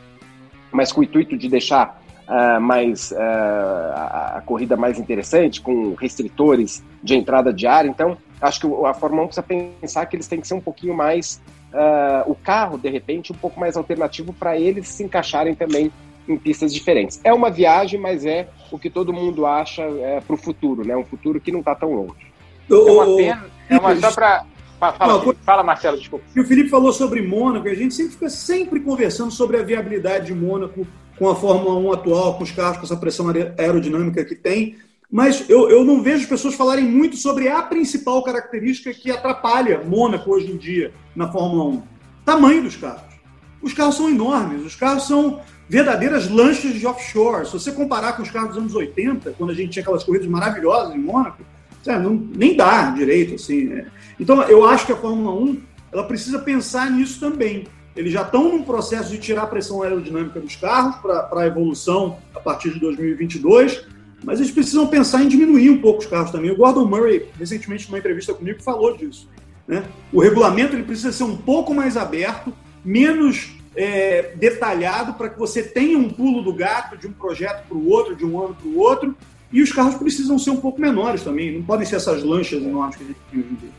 [0.71, 5.93] mas com o intuito de deixar uh, mais uh, a, a, corrida mais interessante, com
[5.93, 7.85] restritores de entrada de ar.
[7.85, 9.43] Então, acho que a Fórmula 1 precisa
[9.81, 11.41] pensar que eles têm que ser um pouquinho mais.
[11.73, 15.91] Uh, o carro, de repente, um pouco mais alternativo para eles se encaixarem também
[16.27, 17.19] em pistas diferentes.
[17.23, 20.95] É uma viagem, mas é o que todo mundo acha é, para o futuro, né?
[20.95, 22.33] Um futuro que não está tão longe.
[22.69, 23.45] É uma pena.
[23.69, 24.45] É uma só para
[24.79, 26.25] Fala, não, fala, Marcelo, desculpa.
[26.35, 29.63] E o Felipe falou sobre Mônaco, e a gente sempre fica sempre conversando sobre a
[29.63, 30.85] viabilidade de Mônaco
[31.17, 34.75] com a Fórmula 1 atual, com os carros, com essa pressão aerodinâmica que tem.
[35.10, 40.32] Mas eu, eu não vejo pessoas falarem muito sobre a principal característica que atrapalha Mônaco
[40.32, 41.84] hoje em dia na Fórmula 1.
[42.25, 43.15] Tamanho dos carros.
[43.62, 47.45] Os carros são enormes, os carros são verdadeiras lanchas de offshore.
[47.45, 50.28] Se você comparar com os carros dos anos 80, quando a gente tinha aquelas corridas
[50.28, 51.43] maravilhosas em Mônaco,
[51.86, 53.36] não, nem dá direito.
[53.36, 53.65] assim.
[53.65, 53.88] Né?
[54.19, 57.67] Então, eu acho que a Fórmula 1 ela precisa pensar nisso também.
[57.95, 62.17] Eles já estão num processo de tirar a pressão aerodinâmica dos carros para a evolução
[62.36, 63.86] a partir de 2022,
[64.23, 66.49] Mas eles precisam pensar em diminuir um pouco os carros também.
[66.49, 69.29] O Gordon Murray, recentemente, numa entrevista comigo, falou disso.
[69.67, 69.84] Né?
[70.12, 72.51] O regulamento ele precisa ser um pouco mais aberto,
[72.84, 77.77] menos é, detalhado, para que você tenha um pulo do gato de um projeto para
[77.77, 79.15] o outro, de um ano para o outro.
[79.51, 82.95] E os carros precisam ser um pouco menores também, não podem ser essas lanchas enormes
[82.95, 83.69] que a gente tem hoje em dia.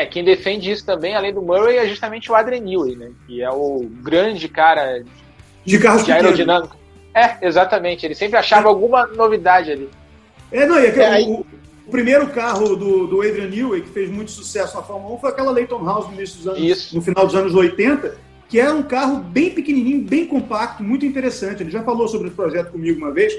[0.00, 3.10] É, quem defende isso também, além do Murray, é justamente o Adrian Newey, né?
[3.26, 5.04] Que é o grande cara
[5.62, 6.74] de carros de aerodinâmica.
[7.14, 8.06] É, exatamente.
[8.06, 8.70] Ele sempre achava é.
[8.70, 9.90] alguma novidade ali.
[10.50, 14.08] É, não, e aquele, é, o, o, primeiro carro do, do Adrian Newey, que fez
[14.08, 16.96] muito sucesso na Fórmula 1, foi aquela Leighton House no início dos anos, Isso.
[16.96, 18.16] no final dos anos 80,
[18.48, 21.62] que era um carro bem pequenininho, bem compacto, muito interessante.
[21.62, 23.34] Ele já falou sobre o projeto comigo uma vez,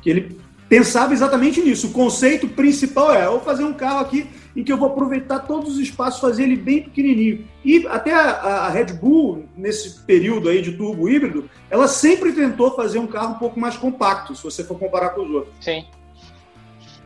[0.00, 1.88] que ele pensava exatamente nisso.
[1.88, 4.26] O conceito principal é, vou fazer um carro aqui
[4.56, 7.46] em que eu vou aproveitar todos os espaços, fazer ele bem pequenininho.
[7.62, 12.74] E até a, a, Red Bull, nesse período aí de turbo híbrido, ela sempre tentou
[12.74, 15.54] fazer um carro um pouco mais compacto, se você for comparar com os outros.
[15.60, 15.84] Sim.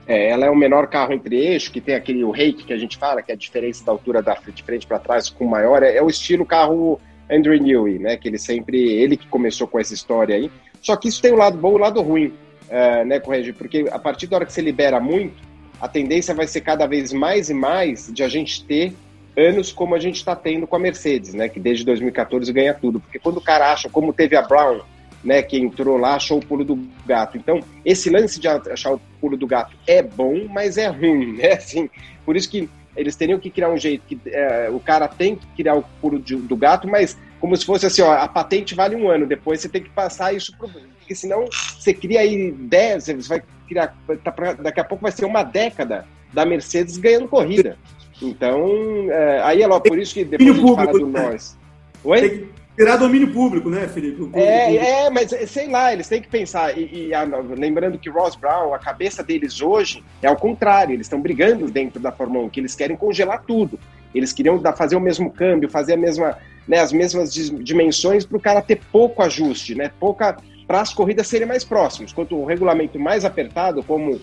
[0.07, 2.79] É, ela é o menor carro entre eixos, que tem aquele o rake que a
[2.79, 5.51] gente fala, que é a diferença da altura da de frente para trás com o
[5.51, 8.17] maior, é, é, o estilo carro Andrew Newey, né?
[8.17, 10.51] Que ele sempre, ele que começou com essa história aí.
[10.81, 12.27] Só que isso tem o um lado bom e o um lado ruim,
[12.69, 13.53] uh, né, Correge?
[13.53, 15.50] Porque a partir da hora que você libera muito,
[15.81, 18.93] a tendência vai ser cada vez mais e mais de a gente ter
[19.37, 21.49] anos como a gente está tendo com a Mercedes, né?
[21.49, 23.01] Que desde 2014 ganha tudo.
[23.01, 24.81] Porque quando o cara acha, como teve a Brown,
[25.25, 25.43] né?
[25.43, 27.37] Que entrou lá, achou o pulo do gato.
[27.39, 31.53] Então, esse lance de achar o pulo do gato é bom, mas é ruim, né?
[31.59, 31.89] Assim,
[32.25, 35.47] por isso que eles teriam que criar um jeito que é, o cara tem que
[35.57, 38.95] criar o pulo de, do gato, mas como se fosse assim, ó, a patente vale
[38.95, 40.69] um ano, depois você tem que passar isso pro.
[41.11, 41.45] Porque senão
[41.77, 43.97] você cria aí 10, você vai criar.
[44.23, 47.77] Tá pra, daqui a pouco vai ser uma década da Mercedes ganhando corrida.
[48.23, 51.31] Então, é, aí é logo por isso que depois a gente fala do né?
[51.31, 51.59] nós.
[52.05, 52.21] Oi?
[52.21, 54.31] Tem que virar domínio público, né, Felipe?
[54.35, 56.79] É, é, mas sei lá, eles têm que pensar.
[56.79, 61.07] E, e a, lembrando que Ross Brown, a cabeça deles hoje é ao contrário, eles
[61.07, 63.81] estão brigando dentro da Fórmula 1, que eles querem congelar tudo.
[64.15, 68.41] Eles queriam fazer o mesmo câmbio, fazer a mesma, né, as mesmas dimensões para o
[68.41, 69.91] cara ter pouco ajuste, né?
[69.99, 70.37] Pouca
[70.71, 72.13] para as corridas serem mais próximas.
[72.13, 74.21] Quanto o regulamento mais apertado, como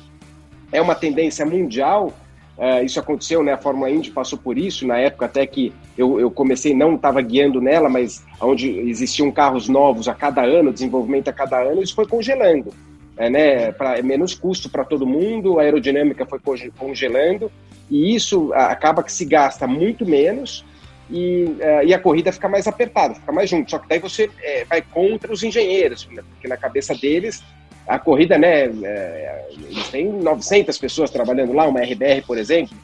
[0.72, 2.14] é uma tendência mundial,
[2.58, 3.52] uh, isso aconteceu, né?
[3.52, 7.22] A Fórmula Indy passou por isso, na época até que eu, eu comecei, não estava
[7.22, 11.94] guiando nela, mas onde existiam carros novos a cada ano, desenvolvimento a cada ano, isso
[11.94, 12.74] foi congelando.
[13.18, 16.40] É, né, é menos custo para todo mundo, a aerodinâmica foi
[16.78, 17.52] congelando,
[17.92, 20.64] e isso acaba que se gasta muito menos
[21.10, 23.72] e, uh, e a corrida fica mais apertada, fica mais junto.
[23.72, 26.22] Só que daí você é, vai contra os engenheiros, né?
[26.34, 27.44] porque na cabeça deles
[27.88, 32.76] a corrida, né, é, eles têm 900 pessoas trabalhando lá, uma RBR, por exemplo,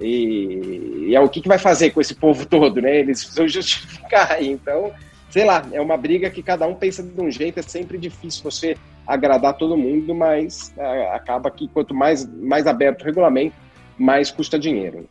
[0.00, 3.00] e, e é o que, que vai fazer com esse povo todo, né?
[3.00, 4.40] Eles precisam justificar.
[4.42, 4.92] Então,
[5.28, 8.44] sei lá, é uma briga que cada um pensa de um jeito, é sempre difícil
[8.44, 13.56] você agradar todo mundo, mas uh, acaba que quanto mais, mais aberto o regulamento,
[13.98, 15.08] mais custa dinheiro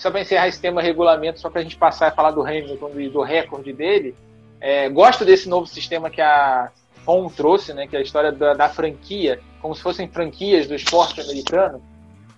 [0.00, 2.90] só para encerrar esse tema regulamento, só para a gente passar e falar do Hamilton
[2.98, 4.14] e do recorde dele,
[4.58, 6.70] é, gosto desse novo sistema que a
[7.04, 10.74] FOM trouxe, né, que é a história da, da franquia, como se fossem franquias do
[10.74, 11.82] esporte americano,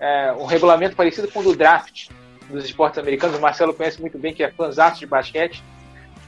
[0.01, 2.09] é, um regulamento parecido com o do draft
[2.51, 5.62] dos esportes americanos, o Marcelo conhece muito bem, que é fãzato de basquete,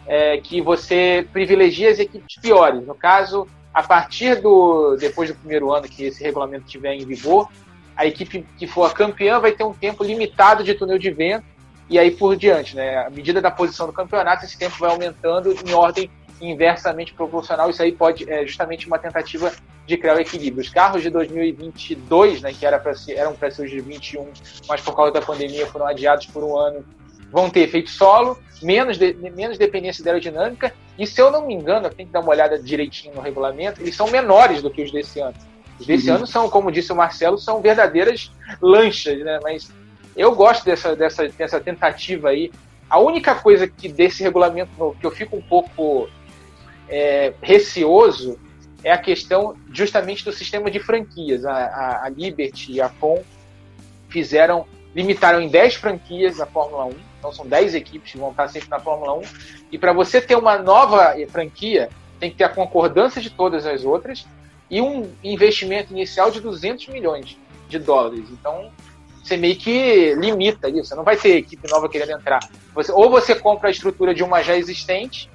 [0.07, 2.87] é, que você privilegia as equipes piores.
[2.87, 7.49] No caso, a partir do depois do primeiro ano que esse regulamento estiver em vigor,
[7.97, 11.45] a equipe que for a campeã vai ter um tempo limitado de túnel de vento
[11.89, 13.07] e aí por diante, né?
[13.07, 17.71] À medida da posição do campeonato, esse tempo vai aumentando em ordem inversamente proporcional.
[17.71, 19.53] Isso aí pode é justamente uma tentativa
[19.87, 20.63] de criar o equilíbrio.
[20.63, 24.29] Os carros de 2022, né, que era pra ser, eram para ser os de 21,
[24.69, 26.85] mas por causa da pandemia foram adiados por um ano,
[27.31, 31.55] vão ter efeito solo, menos, de, menos dependência de aerodinâmica, e se eu não me
[31.55, 34.91] engano, tem que dar uma olhada direitinho no regulamento, eles são menores do que os
[34.91, 35.35] desse ano.
[35.79, 39.41] Os desse ano são, como disse o Marcelo, são verdadeiras lanchas, né?
[39.43, 39.71] Mas
[40.17, 42.53] eu gosto dessa, dessa, dessa tentativa aí.
[42.89, 46.09] A única coisa que desse regulamento novo que eu fico um pouco
[46.89, 48.39] é, receoso
[48.85, 51.45] é a questão justamente do sistema de franquias.
[51.45, 53.23] A, a, a Liberty e a FOM
[54.09, 58.47] fizeram, limitaram em 10 franquias a Fórmula 1, então são 10 equipes que vão estar
[58.49, 59.23] sempre na Fórmula 1,
[59.73, 61.89] e para você ter uma nova franquia,
[62.21, 64.25] tem que ter a concordância de todas as outras,
[64.71, 67.37] e um investimento inicial de 200 milhões
[67.69, 68.25] de dólares.
[68.31, 68.71] Então,
[69.23, 70.87] você meio que limita isso.
[70.87, 72.41] Você não vai ter equipe nova querendo entrar.
[72.75, 75.31] Você, ou você compra a estrutura de uma já existente,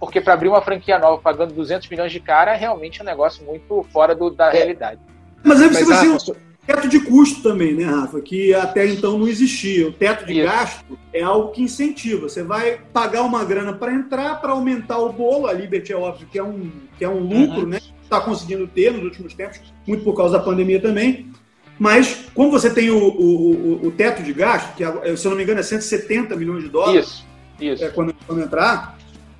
[0.00, 3.44] porque para abrir uma franquia nova pagando 200 milhões de cara, é realmente um negócio
[3.44, 4.52] muito fora do, da é.
[4.52, 5.00] realidade.
[5.42, 8.20] Mas aí você vai ser um teto de custo também, né, Rafa?
[8.22, 9.86] Que até então não existia.
[9.86, 10.44] O teto de Isso.
[10.44, 12.28] gasto é algo que incentiva.
[12.28, 15.46] Você vai pagar uma grana para entrar, para aumentar o bolo.
[15.46, 17.68] A Liberty é óbvio que é um, que é um lucro, uhum.
[17.68, 17.80] né?
[18.04, 21.30] Está conseguindo ter nos últimos tempos, muito por causa da pandemia também.
[21.78, 25.36] Mas, como você tem o, o, o, teto de gasto, que, é, se eu não
[25.36, 27.26] me engano, é 170 milhões de dólares, isso,
[27.60, 27.84] isso.
[27.84, 28.96] É, quando, quando entrar,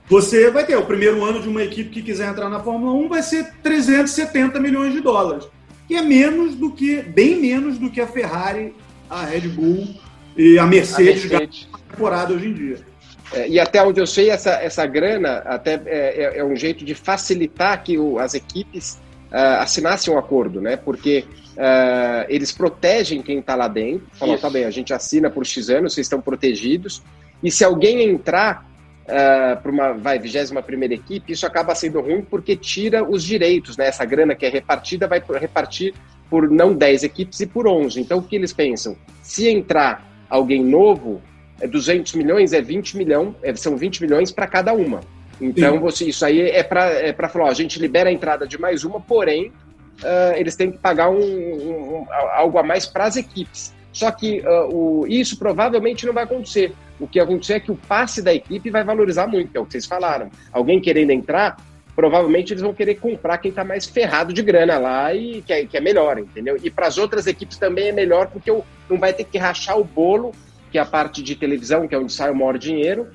[0.08, 3.08] você vai ter o primeiro ano de uma equipe que quiser entrar na Fórmula 1
[3.08, 5.46] vai ser 370 milhões de dólares,
[5.86, 8.74] que é menos do que, bem menos do que a Ferrari,
[9.08, 9.88] a Red Bull
[10.36, 11.68] e a Mercedes, a Mercedes.
[11.72, 12.93] na temporada hoje em dia.
[13.32, 16.84] É, e até onde eu sei, essa, essa grana até é, é, é um jeito
[16.84, 19.00] de facilitar que o, as equipes
[19.32, 20.76] uh, assinassem um acordo, né?
[20.76, 21.24] Porque
[21.56, 24.06] uh, eles protegem quem está lá dentro.
[24.12, 27.02] Falam, tá bem, a gente assina por X anos, vocês estão protegidos.
[27.42, 28.66] E se alguém entrar
[29.06, 33.22] uh, ah, para uma vai 21 primeira equipe, isso acaba sendo ruim porque tira os
[33.22, 33.88] direitos, né?
[33.88, 35.94] Essa grana que é repartida vai repartir
[36.30, 38.00] por não 10 equipes e por 11.
[38.00, 38.96] Então o que eles pensam?
[39.22, 41.20] Se entrar alguém novo,
[41.60, 45.00] é 200 milhões, é 20 milhões, é, são 20 milhões para cada uma.
[45.40, 48.58] Então você, isso aí é para é falar, ó, a gente libera a entrada de
[48.58, 53.04] mais uma, porém uh, eles têm que pagar um, um, um algo a mais para
[53.04, 53.74] as equipes.
[53.92, 56.72] Só que uh, o, isso provavelmente não vai acontecer.
[56.98, 59.72] O que acontecer é que o passe da equipe vai valorizar muito, é o que
[59.72, 60.30] vocês falaram.
[60.52, 61.56] Alguém querendo entrar,
[61.94, 65.66] provavelmente eles vão querer comprar quem está mais ferrado de grana lá e que é,
[65.66, 66.56] que é melhor, entendeu?
[66.62, 68.50] E para as outras equipes também é melhor, porque
[68.88, 70.32] não vai ter que rachar o bolo,
[70.74, 73.06] que a parte de televisão, que é onde sai o maior dinheiro,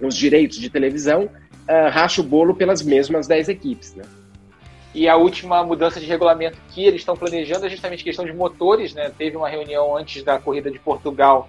[0.00, 4.04] os direitos de televisão, uh, racha o bolo pelas mesmas 10 equipes, né?
[4.94, 8.94] E a última mudança de regulamento que eles estão planejando é justamente questão de motores.
[8.94, 9.10] Né?
[9.18, 11.48] Teve uma reunião antes da corrida de Portugal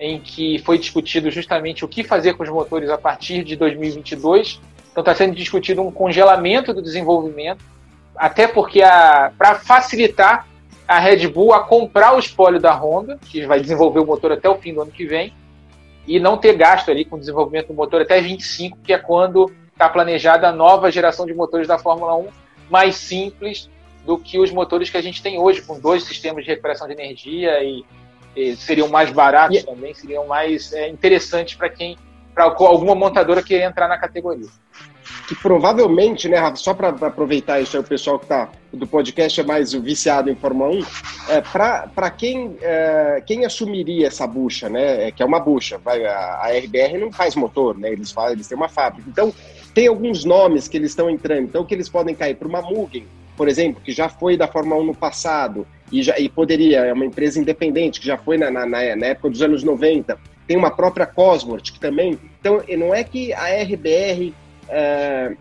[0.00, 4.58] em que foi discutido justamente o que fazer com os motores a partir de 2022.
[4.90, 7.62] Então está sendo discutido um congelamento do desenvolvimento,
[8.16, 8.80] até porque
[9.36, 10.46] para facilitar
[10.88, 14.48] a Red Bull a comprar o espólio da Honda, que vai desenvolver o motor até
[14.48, 15.34] o fim do ano que vem,
[16.06, 19.52] e não ter gasto ali com o desenvolvimento do motor até 25, que é quando
[19.70, 22.28] está planejada a nova geração de motores da Fórmula 1
[22.70, 23.68] mais simples
[24.06, 26.94] do que os motores que a gente tem hoje, com dois sistemas de recuperação de
[26.94, 27.84] energia e,
[28.34, 29.62] e seriam mais baratos e...
[29.66, 31.98] também, seriam mais é, interessantes para quem,
[32.34, 34.48] para alguma montadora querer entrar na categoria.
[35.28, 39.38] Que provavelmente, né, Rafa, só para aproveitar isso aí, o pessoal que está do podcast
[39.38, 40.86] é mais viciado em Fórmula 1,
[41.28, 46.02] é, para quem, é, quem assumiria essa bucha, né, é, que é uma bucha, vai,
[46.06, 49.06] a, a RBR não faz motor, né, eles, fazem, eles têm uma fábrica.
[49.06, 49.30] Então,
[49.74, 53.06] tem alguns nomes que eles estão entrando, então que eles podem cair para uma Mugen,
[53.36, 56.92] por exemplo, que já foi da Fórmula 1 no passado e, já, e poderia, é
[56.92, 60.18] uma empresa independente, que já foi na, na, na época dos anos 90.
[60.44, 62.18] Tem uma própria Cosworth, que também.
[62.40, 64.34] Então, não é que a RBR
[64.68, 65.36] é,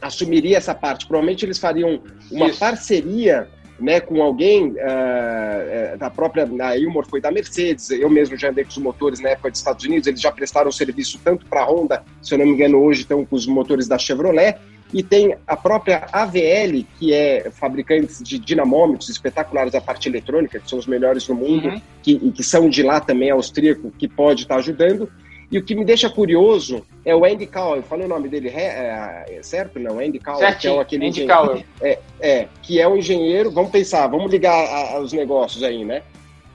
[0.00, 2.58] assumiria essa parte, provavelmente eles fariam uma Isso.
[2.58, 8.50] parceria né, com alguém uh, da própria, a Ilmor foi da Mercedes, eu mesmo já
[8.50, 11.62] andei com os motores na época dos Estados Unidos, eles já prestaram serviço tanto para
[11.62, 14.58] a Honda, se eu não me engano hoje estão com os motores da Chevrolet,
[14.92, 20.68] e tem a própria AVL, que é fabricante de dinamômetros espetaculares da parte eletrônica, que
[20.68, 21.80] são os melhores no mundo, uhum.
[22.02, 25.08] que, e que são de lá também, austríaco, que pode estar ajudando.
[25.50, 29.24] E o que me deixa curioso é o Andy Cowell, falei o nome dele, é,
[29.28, 29.80] é, certo?
[29.80, 33.50] Não, Andy Cowell, que é aquele Andy engenheiro, é, é, que é o um engenheiro,
[33.50, 36.02] vamos pensar, vamos ligar a, a, os negócios aí, né?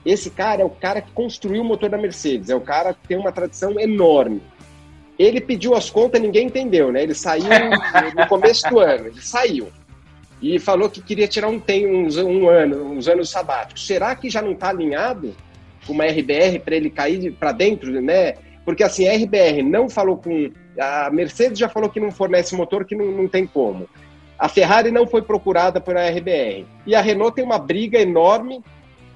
[0.04, 3.06] Esse cara é o cara que construiu o motor da Mercedes, é o cara que
[3.06, 4.40] tem uma tradição enorme.
[5.18, 7.02] Ele pediu as contas, ninguém entendeu, né?
[7.02, 7.44] Ele saiu
[8.16, 9.68] no começo do ano, ele saiu.
[10.40, 13.86] E falou que queria tirar um, tem, uns, um ano, uns anos sabáticos.
[13.86, 15.34] Será que já não está alinhado
[15.86, 18.34] com uma RBR para ele cair para dentro, né?
[18.66, 20.50] Porque assim, a RBR não falou com.
[20.76, 23.88] A Mercedes já falou que não fornece motor, que não, não tem como.
[24.36, 26.66] A Ferrari não foi procurada por a RBR.
[26.84, 28.62] E a Renault tem uma briga enorme,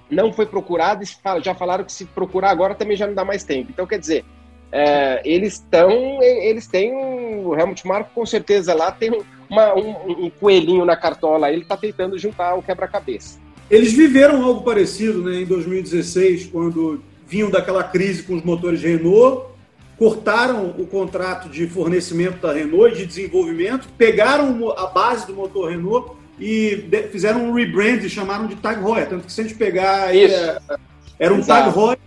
[0.09, 3.43] não foi procurada, e já falaram que se procurar agora também já não dá mais
[3.43, 3.71] tempo.
[3.71, 4.25] Então, quer dizer,
[4.71, 6.23] é, eles estão.
[6.23, 6.95] Eles têm.
[6.95, 9.11] O Helmut Marko, com certeza, lá tem
[9.51, 13.41] uma, um, um, coelhinho na cartola, ele está tentando juntar o quebra-cabeça.
[13.69, 19.47] Eles viveram algo parecido né, em 2016, quando vinham daquela crise com os motores Renault,
[19.97, 25.71] cortaram o contrato de fornecimento da Renault e de desenvolvimento, pegaram a base do motor
[25.71, 29.09] Renault e fizeram um rebrand e chamaram de Tag Heuer.
[29.09, 30.15] Tanto que se a gente pegar.
[30.15, 30.59] É,
[31.19, 31.71] era um Exato.
[31.71, 31.99] Tag Heuer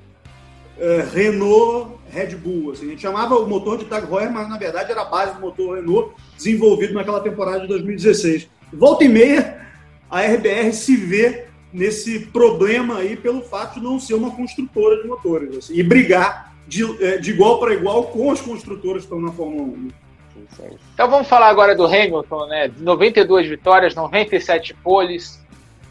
[0.78, 2.72] é, Renault Red Bull.
[2.72, 5.36] Assim, a gente chamava o motor de Tag Heuer, mas na verdade era a base
[5.36, 8.50] do motor Renault desenvolvido naquela temporada de 2016.
[8.74, 9.68] Volta e meia,
[10.10, 15.08] a RBR se vê nesse problema aí pelo fato de não ser uma construtora de
[15.08, 19.20] motores assim, e brigar de, é, de igual para igual com as construtoras que estão
[19.20, 19.90] na Fórmula 1.
[20.94, 22.72] Então vamos falar agora do Hamilton, né?
[22.78, 25.42] 92 vitórias, 97 poles.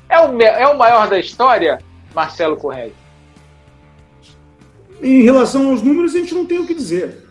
[0.08, 1.78] É o, é o maior da história,
[2.14, 2.92] Marcelo Correia?
[5.02, 7.26] Em relação aos números, a gente não tem o que dizer.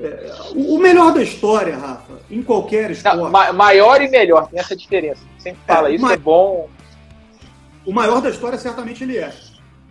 [0.00, 3.18] É, o melhor da história, Rafa, em qualquer esporte.
[3.18, 5.20] Não, ma maior e melhor, tem essa diferença.
[5.38, 6.70] Sempre fala, é, isso é bom.
[7.84, 9.34] O maior da história, certamente ele é.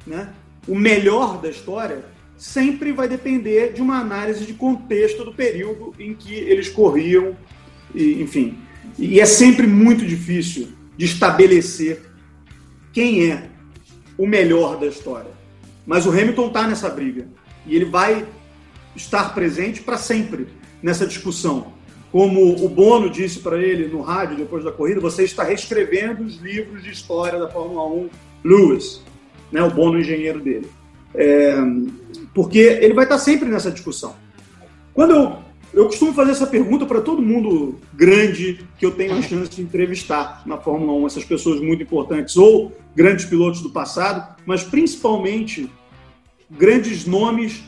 [0.05, 0.29] Né?
[0.67, 2.03] O melhor da história
[2.37, 7.35] sempre vai depender de uma análise de contexto do período em que eles corriam,
[7.93, 8.57] e, enfim.
[8.97, 12.01] E é sempre muito difícil de estabelecer
[12.93, 13.49] quem é
[14.17, 15.31] o melhor da história.
[15.85, 17.27] Mas o Hamilton está nessa briga
[17.65, 18.25] e ele vai
[18.95, 20.47] estar presente para sempre
[20.81, 21.73] nessa discussão.
[22.11, 26.37] Como o Bono disse para ele no rádio depois da corrida, você está reescrevendo os
[26.37, 28.09] livros de história da Fórmula 1
[28.43, 29.03] Lewis,
[29.51, 30.67] né, o Bono engenheiro dele.
[31.13, 31.55] É,
[32.33, 34.15] porque ele vai estar sempre nessa discussão.
[34.93, 39.21] Quando eu eu costumo fazer essa pergunta para todo mundo grande que eu tenho a
[39.21, 44.35] chance de entrevistar na Fórmula 1, essas pessoas muito importantes, ou grandes pilotos do passado,
[44.45, 45.69] mas principalmente
[46.49, 47.63] grandes nomes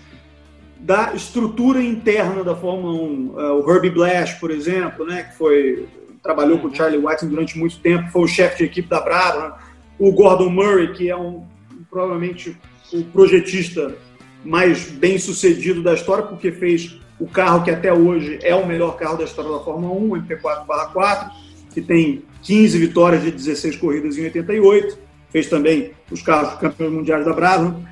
[0.82, 3.40] da estrutura interna da Fórmula 1.
[3.40, 5.88] É, o Herbie Blash, por exemplo, né, que foi
[6.24, 9.54] trabalhou com o Charlie White durante muito tempo, foi o chefe de equipe da Brabham.
[9.98, 11.44] O Gordon Murray, que é um
[11.90, 12.56] provavelmente
[12.94, 13.96] o projetista
[14.44, 18.98] mais bem sucedido da história, porque fez o carro que até hoje é o melhor
[18.98, 21.32] carro da história da Fórmula 1, o MP4/4,
[21.74, 24.98] que tem 15 vitórias de 16 corridas em 88,
[25.30, 27.84] fez também os carros campeões mundiais da Brabham.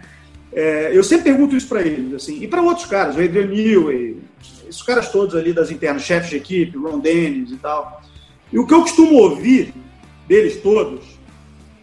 [0.52, 4.18] É, eu sempre pergunto isso para eles, assim, e para outros caras, o Adrian Newey,
[4.68, 8.02] esses caras todos ali das internas, chefes de equipe, Ron Dennis e tal.
[8.52, 9.74] E o que eu costumo ouvir
[10.28, 11.06] deles todos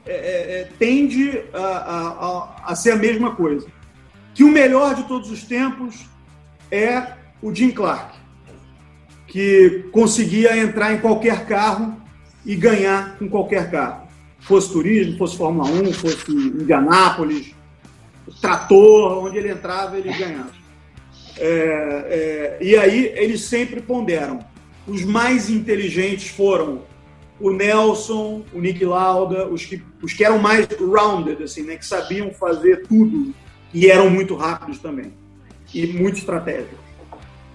[0.05, 3.67] é, é, é tende a, a, a, ser a mesma coisa.
[4.35, 6.07] Que o melhor de todos os tempos
[6.71, 8.17] é o Jim Clark,
[9.27, 11.97] que conseguia entrar em qualquer carro
[12.45, 14.07] e ganhar com qualquer carro.
[14.41, 17.56] Fosse turismo, fosse Fórmula 1, fosse Indianápolis,
[18.41, 20.53] trator, onde ele entrava, ele ganhava.
[21.39, 24.41] É, é, e aí eles sempre ponderam.
[24.87, 26.83] Os mais inteligentes foram
[27.39, 31.85] o Nelson, o Nick Lauda, os que, os que eram mais rounded, assim, né, que
[31.85, 33.35] sabiam fazer tudo
[33.75, 35.13] e eram muito rápidos também
[35.75, 36.87] e muito estratégicos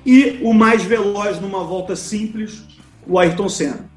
[0.06, 2.64] e o mais veloz numa volta simples,
[3.06, 3.90] o Ayrton Senna.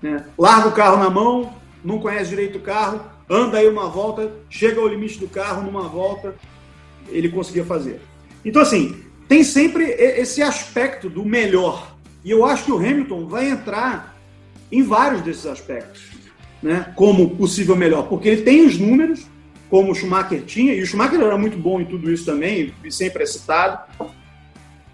[0.00, 0.24] Né?
[0.38, 1.54] Larga o carro na mão,
[1.84, 3.00] não conhece direito o carro,
[3.32, 6.34] anda aí uma volta, chega ao limite do carro numa volta,
[7.08, 8.00] ele conseguia fazer.
[8.44, 11.96] Então, assim, tem sempre esse aspecto do melhor.
[12.24, 14.16] E eu acho que o Hamilton vai entrar
[14.70, 16.02] em vários desses aspectos,
[16.62, 16.92] né?
[16.94, 19.26] como possível melhor, porque ele tem os números,
[19.68, 22.92] como o Schumacher tinha, e o Schumacher era muito bom em tudo isso também, e
[22.92, 23.80] sempre é citado.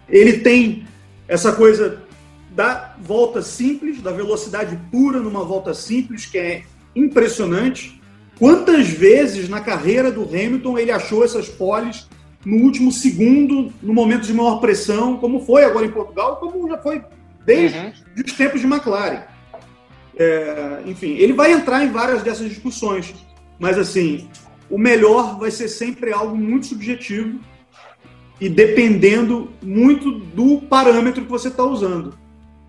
[0.09, 0.86] Ele tem
[1.26, 2.03] essa coisa
[2.51, 6.62] da volta simples, da velocidade pura numa volta simples, que é
[6.95, 7.97] impressionante.
[8.39, 12.09] Quantas vezes na carreira do Hamilton ele achou essas poles
[12.45, 16.78] no último segundo, no momento de maior pressão, como foi agora em Portugal, como já
[16.78, 17.03] foi
[17.45, 17.93] desde uhum.
[18.24, 19.22] os tempos de McLaren.
[20.16, 23.14] É, enfim, ele vai entrar em várias dessas discussões,
[23.59, 24.28] mas assim,
[24.70, 27.41] o melhor vai ser sempre algo muito subjetivo
[28.41, 32.16] e dependendo muito do parâmetro que você está usando.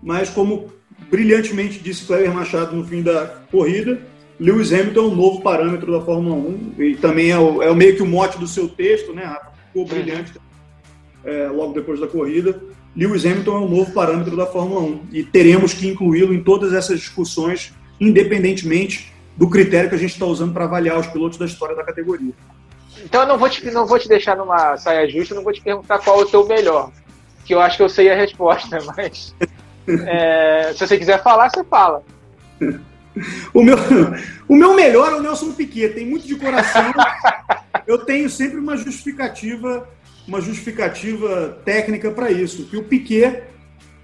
[0.02, 0.72] Mas, como
[1.10, 4.00] brilhantemente disse Cleber Machado no fim da corrida,
[4.40, 7.94] Lewis Hamilton é um novo parâmetro da Fórmula 1 e também é o, é meio
[7.94, 9.36] que o mote do seu texto, né,
[9.66, 10.32] Ficou brilhante
[11.22, 12.58] é, logo depois da corrida.
[12.96, 16.72] Lewis Hamilton é um novo parâmetro da Fórmula 1 e teremos que incluí-lo em todas
[16.72, 21.44] essas discussões, independentemente do critério que a gente está usando para avaliar os pilotos da
[21.44, 22.32] história da categoria.
[23.04, 25.60] Então eu não vou te, não vou te deixar numa saia justa, não vou te
[25.60, 26.90] perguntar qual é o teu melhor.
[27.44, 29.34] Que eu acho que eu sei a resposta, mas.
[29.86, 32.02] É, se você quiser falar, você fala.
[33.52, 33.76] O meu,
[34.48, 36.92] o meu melhor é o Nelson Piquet, tem muito de coração.
[37.86, 39.88] eu tenho sempre uma justificativa,
[40.26, 42.66] uma justificativa técnica para isso.
[42.66, 43.42] Que o Piquet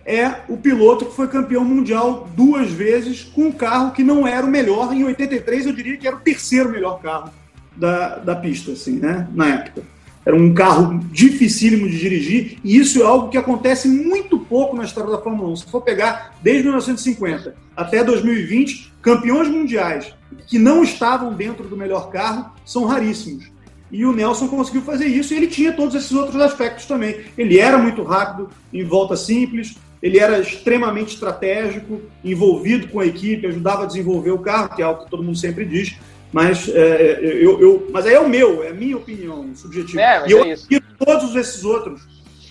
[0.05, 4.47] é o piloto que foi campeão mundial duas vezes com um carro que não era
[4.47, 4.93] o melhor.
[4.93, 7.33] Em 83, eu diria que era o terceiro melhor carro
[7.77, 9.29] da, da pista, assim, né?
[9.33, 9.83] Na época.
[10.27, 14.83] Era um carro dificílimo de dirigir, e isso é algo que acontece muito pouco na
[14.83, 15.57] história da Fórmula 1.
[15.57, 20.13] Se for pegar desde 1950 até 2020, campeões mundiais
[20.49, 23.53] que não estavam dentro do melhor carro são raríssimos.
[23.91, 27.21] E o Nelson conseguiu fazer isso e ele tinha todos esses outros aspectos também.
[27.39, 33.47] Ele era muito rápido em volta simples, ele era extremamente estratégico, envolvido com a equipe,
[33.47, 35.97] ajudava a desenvolver o carro, que é algo que todo mundo sempre diz.
[36.33, 40.01] Mas, é, eu, eu, mas aí é o meu, é a minha opinião subjetiva.
[40.01, 42.03] É, e eu é admiro todos esses outros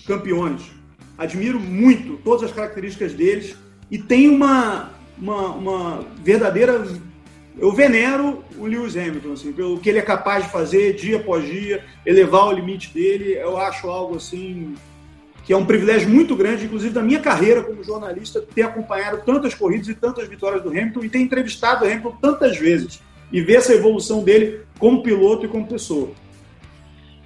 [0.06, 0.62] campeões.
[1.18, 3.56] Admiro muito todas as características deles
[3.90, 6.86] e tenho uma, uma, uma verdadeira.
[7.58, 11.44] Eu venero o Lewis Hamilton, assim, pelo que ele é capaz de fazer dia após
[11.44, 13.34] dia, elevar o limite dele.
[13.34, 14.74] Eu acho algo assim
[15.44, 19.54] que é um privilégio muito grande, inclusive da minha carreira como jornalista, ter acompanhado tantas
[19.54, 23.00] corridas e tantas vitórias do Hamilton e ter entrevistado o Hamilton tantas vezes
[23.32, 26.10] e ver essa evolução dele como piloto e como pessoa.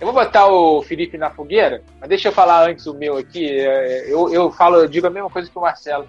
[0.01, 3.47] Eu vou botar o Felipe na fogueira, mas deixa eu falar antes o meu aqui.
[3.51, 6.09] É, eu, eu falo, eu digo a mesma coisa que o Marcelo.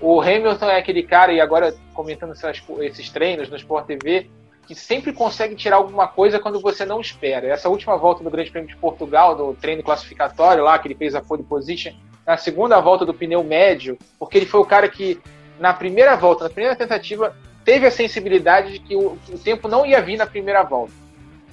[0.00, 4.28] O Hamilton é aquele cara, e agora comentando essas, esses treinos no Sport TV,
[4.66, 7.46] que sempre consegue tirar alguma coisa quando você não espera.
[7.46, 11.14] Essa última volta do Grande Prêmio de Portugal, do treino classificatório lá, que ele fez
[11.14, 11.92] a pole position,
[12.26, 15.18] na segunda volta do pneu médio, porque ele foi o cara que,
[15.58, 17.34] na primeira volta, na primeira tentativa,
[17.68, 20.94] teve a sensibilidade de que o, o tempo não ia vir na primeira volta.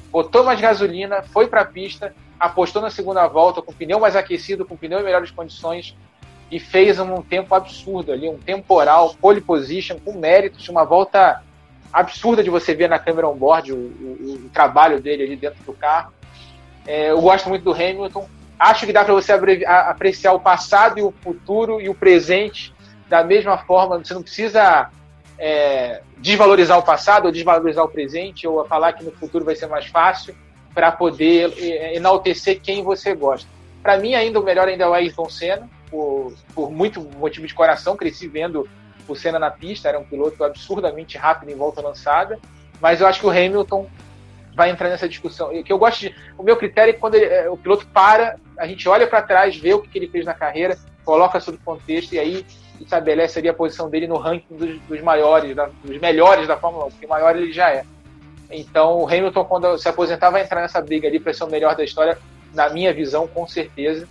[0.09, 4.63] Botou mais gasolina, foi para a pista, apostou na segunda volta com pneu mais aquecido,
[4.63, 5.93] com pneu em melhores condições
[6.49, 11.43] e fez um tempo absurdo ali, um temporal, pole position, com méritos, uma volta
[11.91, 15.74] absurda de você ver na câmera on-board o, o, o, trabalho dele ali dentro do
[15.74, 16.13] carro.
[16.88, 18.26] É, eu gosto muito do Hamilton.
[18.57, 22.74] Acho que dá para você apreciar o passado e o futuro e o presente
[23.09, 23.97] da mesma forma.
[23.97, 24.89] Você não precisa
[25.38, 29.67] é, desvalorizar o passado ou desvalorizar o presente ou falar que no futuro vai ser
[29.67, 30.36] mais fácil
[30.73, 33.49] para poder é, enaltecer quem você gosta.
[33.81, 37.53] Para mim, ainda o melhor ainda é o Ayrton Senna, por, por muito motivo de
[37.53, 37.95] coração.
[37.95, 38.67] Cresci vendo
[39.07, 42.39] o Senna na pista, era um piloto absurdamente rápido em volta lançada,
[42.81, 43.88] mas eu acho que o Hamilton
[44.55, 45.51] vai entrar nessa discussão.
[45.63, 48.38] que eu gosto de, o meu critério é que quando ele, é, o piloto para,
[48.57, 52.13] a gente olha para trás, vê o que, ele fez na carreira, coloca sob contexto
[52.13, 52.45] e aí
[52.82, 56.86] estabelece ali a posição dele no ranking dos, dos maiores, da, dos melhores da Fórmula
[56.86, 57.84] 1, porque maior ele já é.
[58.51, 61.76] Então o Hamilton, quando se aposentar, vai entrar nessa briga ali para ser o melhor
[61.76, 62.17] da história,
[62.53, 64.07] na minha visão, com certeza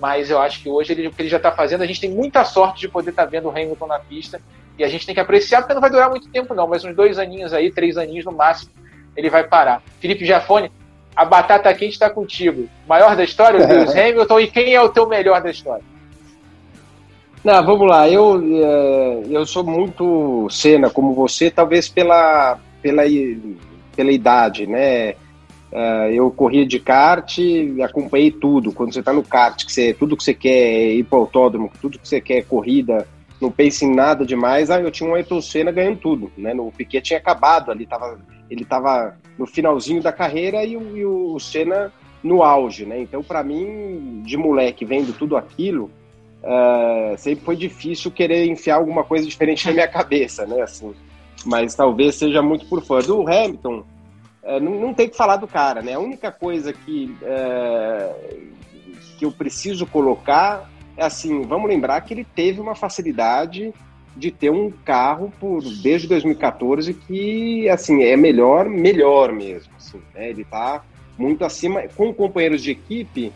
[0.00, 2.10] mas eu acho que hoje ele, o que ele já está fazendo, a gente tem
[2.10, 4.40] muita sorte de poder estar tá vendo o Hamilton na pista
[4.78, 6.96] e a gente tem que apreciar, porque não vai durar muito tempo não, mas uns
[6.96, 8.72] dois aninhos aí, três aninhos no máximo,
[9.14, 9.82] ele vai parar.
[10.00, 10.72] Felipe Jafone,
[11.14, 12.66] a batata quente está contigo.
[12.88, 15.84] Maior da história, o Lewis Hamilton, e quem é o teu melhor da história?
[17.42, 23.02] Não, vamos lá, eu, é, eu sou muito cena como você, talvez pela, pela,
[23.96, 25.14] pela idade, né?
[25.72, 27.38] Uh, eu corria de kart,
[27.84, 28.72] acompanhei tudo.
[28.72, 31.70] Quando você está no kart, que você, tudo que você quer ir para o autódromo,
[31.80, 33.06] tudo que você quer corrida,
[33.40, 34.68] não pense em nada demais.
[34.68, 36.52] Aí eu tinha um Ayrton Senna ganhando tudo, né?
[36.52, 38.18] No Piquet tinha acabado ali, tava,
[38.50, 43.00] ele estava no finalzinho da carreira e o, e o Senna no auge, né?
[43.00, 45.88] Então, para mim, de moleque, vendo tudo aquilo,
[46.42, 50.62] uh, sempre foi difícil querer enfiar alguma coisa diferente na minha cabeça, né?
[50.62, 50.94] Assim,
[51.44, 52.98] mas talvez seja muito por fã.
[53.00, 53.84] Do Hamilton,
[54.42, 55.94] é, não, não, tem que falar do cara, né?
[55.94, 58.14] A única coisa que, é,
[59.18, 63.72] que eu preciso colocar é assim, vamos lembrar que ele teve uma facilidade
[64.16, 69.72] de ter um carro por desde 2014 que assim é melhor, melhor mesmo.
[69.76, 70.30] Assim, né?
[70.30, 70.82] Ele está
[71.16, 73.32] muito acima com companheiros de equipe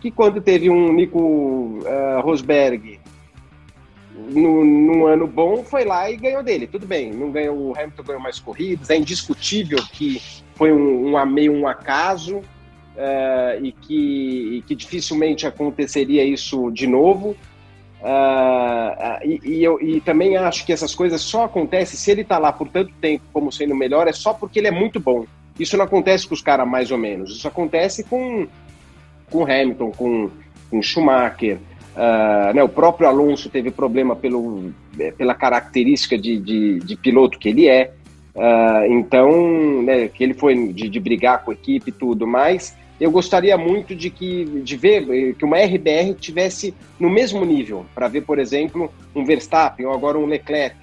[0.00, 3.00] que quando teve um Nico uh, Rosberg
[4.16, 6.66] no, num ano bom, foi lá e ganhou dele.
[6.66, 10.20] Tudo bem, não ganhou, o Hamilton ganhou mais corridas, é indiscutível que
[10.54, 16.86] foi um, um meio um acaso uh, e, que, e que dificilmente aconteceria isso de
[16.86, 17.36] novo.
[18.00, 22.38] Uh, e, e, eu e também acho que essas coisas só acontecem se ele está
[22.38, 25.24] lá por tanto tempo como sendo melhor, é só porque ele é muito bom.
[25.58, 27.30] Isso não acontece com os caras mais ou menos.
[27.30, 28.46] Isso acontece com,
[29.30, 30.30] com Hamilton, com,
[30.70, 31.58] com Schumacher.
[31.96, 34.70] Uh, né, o próprio Alonso teve problema pelo,
[35.16, 37.92] pela característica de, de, de piloto que ele é.
[38.34, 42.76] Uh, então, né, que ele foi de, de, brigar com a equipe e tudo, mas
[43.00, 47.86] eu gostaria muito de que de ver eh, que uma RBR tivesse no mesmo nível,
[47.94, 50.76] para ver, por exemplo, um Verstappen ou agora um Leclerc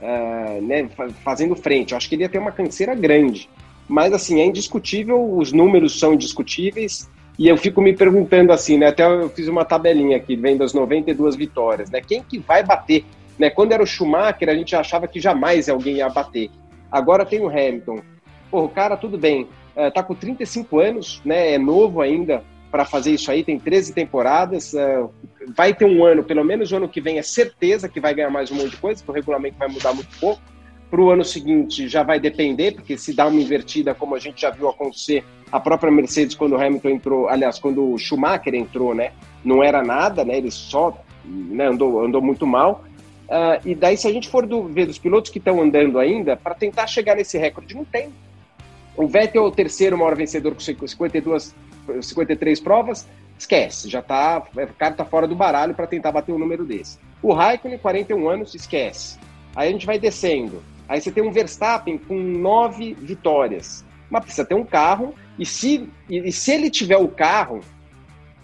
[0.00, 0.88] uh, né,
[1.24, 1.90] fazendo frente.
[1.90, 3.48] Eu acho que ele ia ter uma canseira grande.
[3.88, 7.08] Mas assim, é indiscutível, os números são indiscutíveis,
[7.42, 8.86] e eu fico me perguntando assim, né?
[8.86, 12.00] Até eu fiz uma tabelinha aqui, vendo as 92 vitórias, né?
[12.00, 13.04] Quem que vai bater?
[13.36, 13.50] Né?
[13.50, 16.52] Quando era o Schumacher, a gente achava que jamais alguém ia bater.
[16.88, 18.00] Agora tem o Hamilton.
[18.48, 21.54] Pô, o cara, tudo bem, é, tá com 35 anos, né?
[21.54, 24.72] É novo ainda para fazer isso aí, tem 13 temporadas.
[24.72, 25.04] É,
[25.56, 28.30] vai ter um ano, pelo menos o ano que vem, é certeza que vai ganhar
[28.30, 30.40] mais um monte de coisa, porque o regulamento vai mudar muito pouco.
[30.88, 34.42] Para o ano seguinte já vai depender, porque se dá uma invertida, como a gente
[34.42, 38.94] já viu acontecer, a própria Mercedes, quando o Hamilton entrou, aliás, quando o Schumacher entrou,
[38.94, 39.12] né?
[39.44, 40.38] Não era nada, né?
[40.38, 42.82] Ele só né, andou, andou muito mal.
[43.28, 46.36] Uh, e daí, se a gente for do, ver dos pilotos que estão andando ainda,
[46.36, 48.10] para tentar chegar nesse recorde, não tem.
[48.96, 51.54] O Vettel é o terceiro maior vencedor com 52,
[52.00, 53.06] 53 provas,
[53.38, 56.98] esquece, já tá, o cara tá fora do baralho para tentar bater um número desse.
[57.22, 59.18] O Raikkonen, 41 anos, esquece.
[59.54, 60.62] Aí a gente vai descendo.
[60.88, 63.84] Aí você tem um Verstappen com nove vitórias.
[64.10, 67.60] Mas precisa ter um carro, e se, e, e se ele tiver o carro,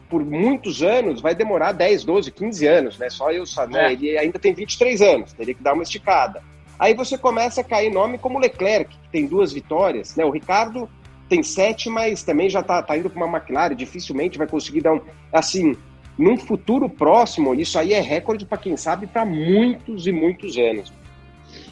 [0.09, 3.11] por muitos anos vai demorar 10, 12, 15 anos, né?
[3.11, 3.89] Só eu sabe, né?
[3.89, 3.93] É.
[3.93, 6.43] Ele ainda tem 23 anos, teria que dar uma esticada.
[6.79, 10.25] Aí você começa a cair nome como Leclerc, que tem duas vitórias, né?
[10.25, 10.89] O Ricardo
[11.29, 14.95] tem sete, mas também já tá, tá indo para uma McLaren, dificilmente vai conseguir dar
[14.95, 15.01] um.
[15.33, 15.77] Assim,
[16.17, 20.93] num futuro próximo, isso aí é recorde para quem sabe para muitos e muitos anos.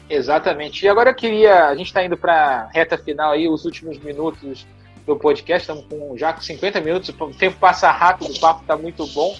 [0.09, 0.85] Exatamente.
[0.85, 1.65] E agora eu queria.
[1.65, 4.67] A gente está indo para a reta final aí, os últimos minutos
[5.07, 5.61] do podcast.
[5.61, 7.09] Estamos com, já com 50 minutos.
[7.09, 9.35] O tempo passa rápido, o papo está muito bom.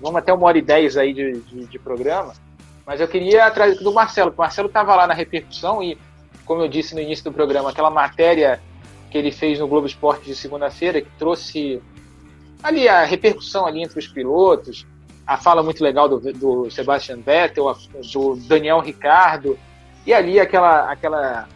[0.00, 2.32] Vamos até uma hora e dez aí de, de, de programa.
[2.86, 4.32] Mas eu queria atrás do Marcelo.
[4.32, 5.96] O Marcelo estava lá na repercussão e,
[6.46, 8.60] como eu disse no início do programa, aquela matéria
[9.10, 11.82] que ele fez no Globo Esporte de segunda-feira, que trouxe
[12.62, 14.86] ali a repercussão ali entre os pilotos,
[15.26, 17.76] a fala muito legal do, do Sebastian Vettel,
[18.12, 19.58] do Daniel Ricardo,
[20.06, 20.90] e ali aquela.
[20.90, 21.46] aquela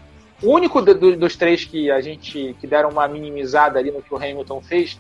[0.43, 4.13] o único do, dos três que a gente que deram uma minimizada ali no que
[4.13, 4.99] o Hamilton fez,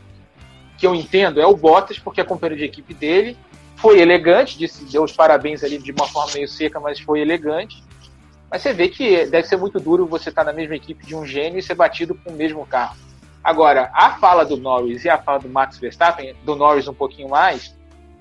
[0.78, 3.36] que eu entendo, é o Bottas, porque é companheiro de equipe dele.
[3.76, 7.82] Foi elegante, disse, deu os parabéns ali de uma forma meio seca, mas foi elegante.
[8.50, 11.26] Mas você vê que deve ser muito duro você estar na mesma equipe de um
[11.26, 12.96] gênio e ser batido com o mesmo carro.
[13.42, 17.28] Agora, a fala do Norris e a fala do Max Verstappen, do Norris um pouquinho
[17.28, 17.74] mais,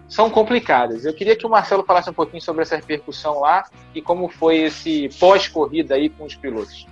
[0.07, 1.05] são complicadas.
[1.05, 4.57] Eu queria que o Marcelo falasse um pouquinho sobre essa repercussão lá e como foi
[4.57, 6.85] esse pós-corrida aí com os pilotos.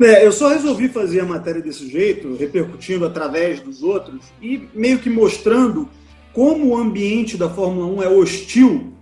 [0.00, 4.98] É, eu só resolvi fazer a matéria desse jeito, repercutindo através dos outros e meio
[4.98, 5.88] que mostrando
[6.32, 8.92] como o ambiente da Fórmula 1 é hostil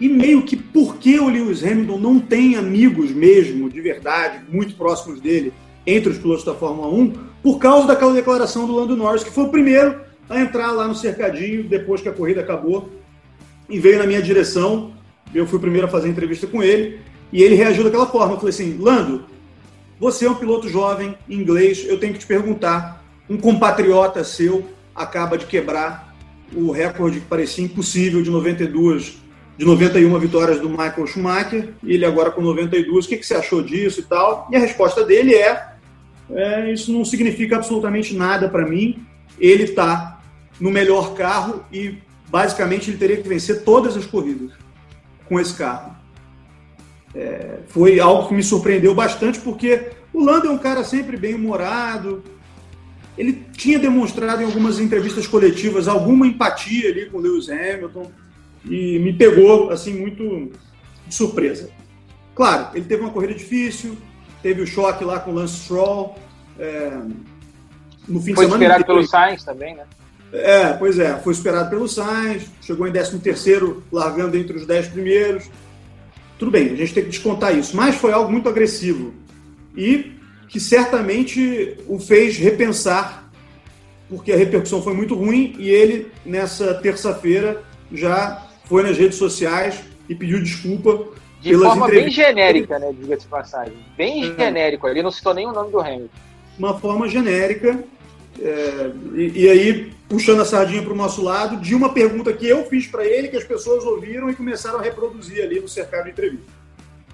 [0.00, 4.74] e meio que por que o Lewis Hamilton não tem amigos mesmo, de verdade, muito
[4.74, 5.52] próximos dele,
[5.86, 7.12] entre os pilotos da Fórmula 1,
[7.42, 10.94] por causa daquela declaração do Lando Norris, que foi o primeiro a entrar lá no
[10.94, 12.88] cercadinho depois que a corrida acabou
[13.68, 14.92] e veio na minha direção.
[15.34, 18.34] Eu fui o primeiro a fazer a entrevista com ele e ele reagiu daquela forma.
[18.34, 19.24] Eu falei assim: Lando,
[20.00, 23.04] você é um piloto jovem, inglês, eu tenho que te perguntar.
[23.28, 26.16] Um compatriota seu acaba de quebrar
[26.54, 29.18] o recorde que parecia impossível de 92,
[29.58, 33.04] de 91 vitórias do Michael Schumacher, e ele agora com 92.
[33.04, 34.48] O que, que você achou disso e tal?
[34.50, 35.74] E a resposta dele é:
[36.30, 39.04] é isso não significa absolutamente nada para mim.
[39.38, 40.18] Ele está
[40.58, 41.98] no melhor carro e
[42.30, 44.52] basicamente ele teria que vencer todas as corridas
[45.28, 45.99] com esse carro.
[47.14, 51.34] É, foi algo que me surpreendeu bastante, porque o Lando é um cara sempre bem
[51.34, 52.22] humorado.
[53.18, 58.10] Ele tinha demonstrado em algumas entrevistas coletivas alguma empatia ali com o Lewis Hamilton
[58.64, 60.52] e me pegou assim muito
[61.06, 61.70] de surpresa.
[62.34, 63.96] Claro, ele teve uma corrida difícil,
[64.42, 66.16] teve o choque lá com o Lance Stroll.
[66.58, 66.98] É,
[68.08, 68.58] no fim Foi de semana.
[68.58, 69.84] Foi esperado pelo Sainz também, né?
[70.32, 75.50] É, pois é, foi esperado pelo Sainz, chegou em 13º, largando entre os 10 primeiros.
[76.40, 79.12] Tudo bem, a gente tem que descontar isso, mas foi algo muito agressivo
[79.76, 80.12] e
[80.48, 83.30] que certamente o fez repensar,
[84.08, 87.62] porque a repercussão foi muito ruim e ele, nessa terça-feira,
[87.92, 91.08] já foi nas redes sociais e pediu desculpa.
[91.42, 93.76] De forma bem genérica, né, diga-se passagem.
[93.94, 94.44] Bem é.
[94.44, 96.08] genérico, ele não citou nem o nome do Hamilton.
[96.58, 97.84] Uma forma genérica,
[98.40, 102.44] é, e, e, aí, puxando a sardinha para o nosso lado, de uma pergunta que
[102.44, 106.06] eu fiz para ele, que as pessoas ouviram e começaram a reproduzir ali no cercado
[106.06, 106.52] de entrevista.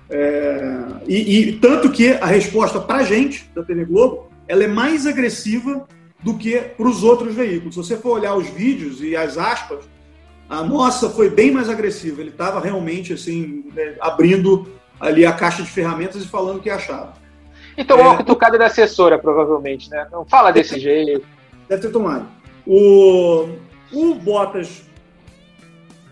[0.09, 4.66] É, e, e, tanto que a resposta para a gente, da TV Globo, ela é
[4.66, 5.86] mais agressiva
[6.22, 7.74] do que para os outros veículos.
[7.74, 9.84] Se você for olhar os vídeos e as aspas,
[10.49, 12.22] a nossa foi bem mais agressiva.
[12.22, 16.70] Ele estava realmente assim, né, abrindo ali a caixa de ferramentas e falando o que
[16.70, 17.12] achava.
[17.76, 20.07] E tomou é, uma cutucada da assessora, provavelmente, né?
[20.11, 21.26] Não fala desse jeito.
[21.68, 22.26] Deve ter tomado.
[22.67, 23.49] O,
[23.93, 24.83] o Bottas,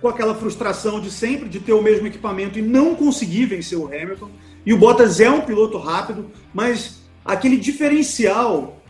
[0.00, 3.86] com aquela frustração de sempre de ter o mesmo equipamento e não conseguir vencer o
[3.86, 4.30] Hamilton.
[4.64, 8.80] E o Bottas é um piloto rápido, mas aquele diferencial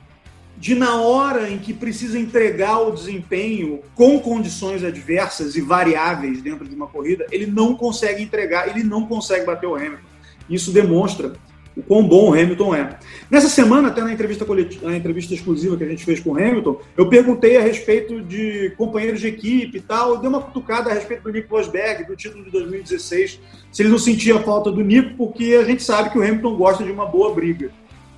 [0.56, 6.66] de na hora em que precisa entregar o desempenho com condições adversas e variáveis dentro
[6.68, 10.04] de uma corrida, ele não consegue entregar, ele não consegue bater o Hamilton.
[10.48, 11.32] Isso demonstra
[11.76, 12.98] o quão bom o Hamilton é.
[13.30, 16.38] Nessa semana, até na entrevista, coletiva, na entrevista exclusiva que a gente fez com o
[16.38, 20.94] Hamilton, eu perguntei a respeito de companheiros de equipe e tal, dei uma cutucada a
[20.94, 23.40] respeito do Nico Rosberg, do título de 2016,
[23.72, 26.84] se ele não sentia falta do Nico, porque a gente sabe que o Hamilton gosta
[26.84, 27.70] de uma boa briga.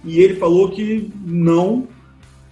[0.04, 1.88] E ele falou que não,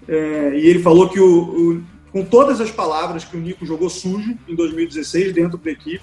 [0.09, 3.91] é, e ele falou que o, o, com todas as palavras que o Nico jogou
[3.91, 6.03] sujo em 2016 dentro da equipe,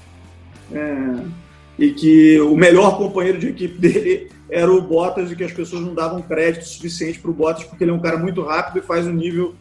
[0.72, 1.24] é,
[1.78, 5.82] e que o melhor companheiro de equipe dele era o Bottas e que as pessoas
[5.82, 8.86] não davam crédito suficiente para o Bottas porque ele é um cara muito rápido e
[8.86, 9.56] faz o nível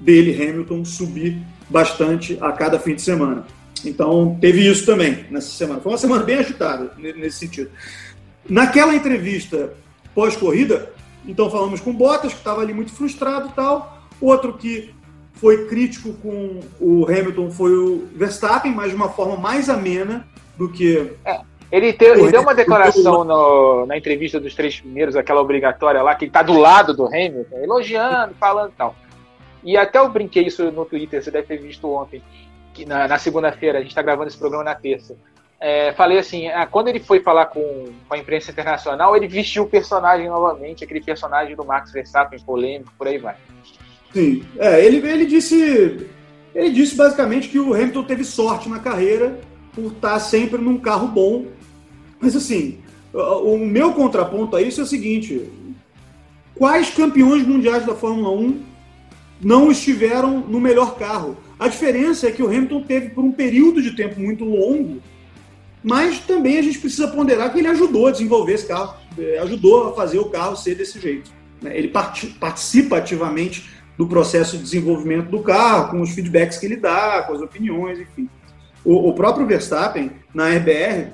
[0.00, 3.44] dele, Hamilton, subir bastante a cada fim de semana.
[3.84, 5.80] Então teve isso também nessa semana.
[5.80, 7.70] Foi uma semana bem agitada nesse sentido.
[8.48, 9.74] Naquela entrevista
[10.14, 10.90] pós-corrida,
[11.26, 14.08] então falamos com o Bottas, que estava ali muito frustrado e tal.
[14.20, 14.94] Outro que
[15.34, 20.26] foi crítico com o Hamilton foi o Verstappen, mas de uma forma mais amena
[20.56, 21.12] do que.
[21.24, 21.40] É,
[21.72, 26.14] ele, te, ele deu uma declaração no, na entrevista dos três primeiros, aquela obrigatória lá,
[26.14, 28.94] que ele está do lado do Hamilton, elogiando, falando e tal.
[29.64, 32.22] E até eu brinquei isso no Twitter, você deve ter visto ontem,
[32.74, 35.16] que na, na segunda-feira, a gente está gravando esse programa na terça.
[35.58, 39.62] É, falei assim, ah, quando ele foi falar com, com, a imprensa internacional, ele vestiu
[39.62, 43.36] o personagem novamente, aquele personagem do Max Verstappen, polêmico, por aí vai.
[44.12, 46.06] Sim, é, ele, ele disse
[46.54, 49.38] ele disse basicamente que o Hamilton teve sorte na carreira
[49.74, 51.46] por estar sempre num carro bom.
[52.22, 52.78] Mas assim,
[53.12, 55.50] o meu contraponto a isso é o seguinte:
[56.54, 58.62] quais campeões mundiais da Fórmula 1
[59.42, 61.36] não estiveram no melhor carro?
[61.58, 65.02] A diferença é que o Hamilton teve por um período de tempo muito longo,
[65.82, 69.88] mas também a gente precisa ponderar que ele ajudou a desenvolver esse carro, é, ajudou
[69.88, 71.30] a fazer o carro ser desse jeito.
[71.60, 71.76] Né?
[71.76, 73.68] Ele participa ativamente
[73.98, 77.98] do processo de desenvolvimento do carro, com os feedbacks que ele dá, com as opiniões,
[77.98, 78.28] enfim.
[78.84, 81.12] O próprio Verstappen, na RBR,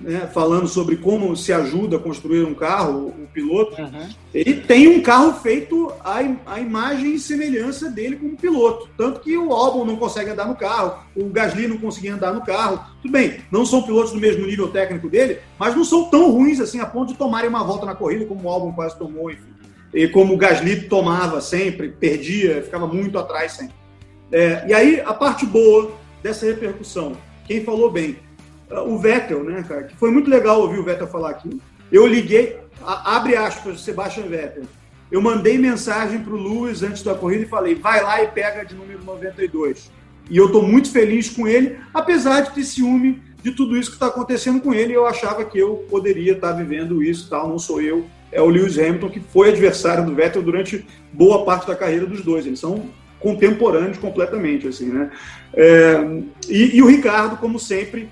[0.00, 4.08] né, falando sobre como se ajuda a construir um carro, o, piloto, uhum.
[4.34, 8.88] ele tem um carro feito à, à imagem e semelhança dele como piloto.
[8.96, 12.44] Tanto que o Albon não consegue andar no carro, o Gasly não conseguia andar no
[12.44, 12.80] carro.
[13.00, 16.58] Tudo bem, não são pilotos do mesmo nível técnico dele, mas não são tão ruins
[16.58, 19.60] assim a ponto de tomarem uma volta na corrida, como o Albon quase tomou, enfim
[19.92, 23.74] e como o Gasly tomava sempre, perdia, ficava muito atrás sempre.
[24.32, 25.92] É, e aí, a parte boa
[26.22, 28.16] dessa repercussão, quem falou bem?
[28.70, 29.84] O Vettel, né, cara?
[29.84, 31.60] Que foi muito legal ouvir o Vettel falar aqui.
[31.90, 34.64] Eu liguei, abre aspas, Sebastian Vettel.
[35.10, 38.64] Eu mandei mensagem para o Lewis antes da corrida e falei: vai lá e pega
[38.64, 39.90] de número 92.
[40.30, 43.96] E eu estou muito feliz com ele, apesar de ter ciúme de tudo isso que
[43.96, 44.92] está acontecendo com ele.
[44.92, 47.48] Eu achava que eu poderia estar tá vivendo isso, tal.
[47.48, 51.66] Não sou eu é o Lewis Hamilton, que foi adversário do Vettel durante boa parte
[51.66, 52.46] da carreira dos dois.
[52.46, 55.10] Eles são contemporâneos completamente, assim, né?
[55.52, 55.96] É,
[56.48, 58.08] e, e, o Ricardo, como sempre,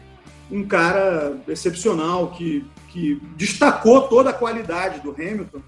[0.51, 5.61] um cara excepcional que, que destacou toda a qualidade do Hamilton.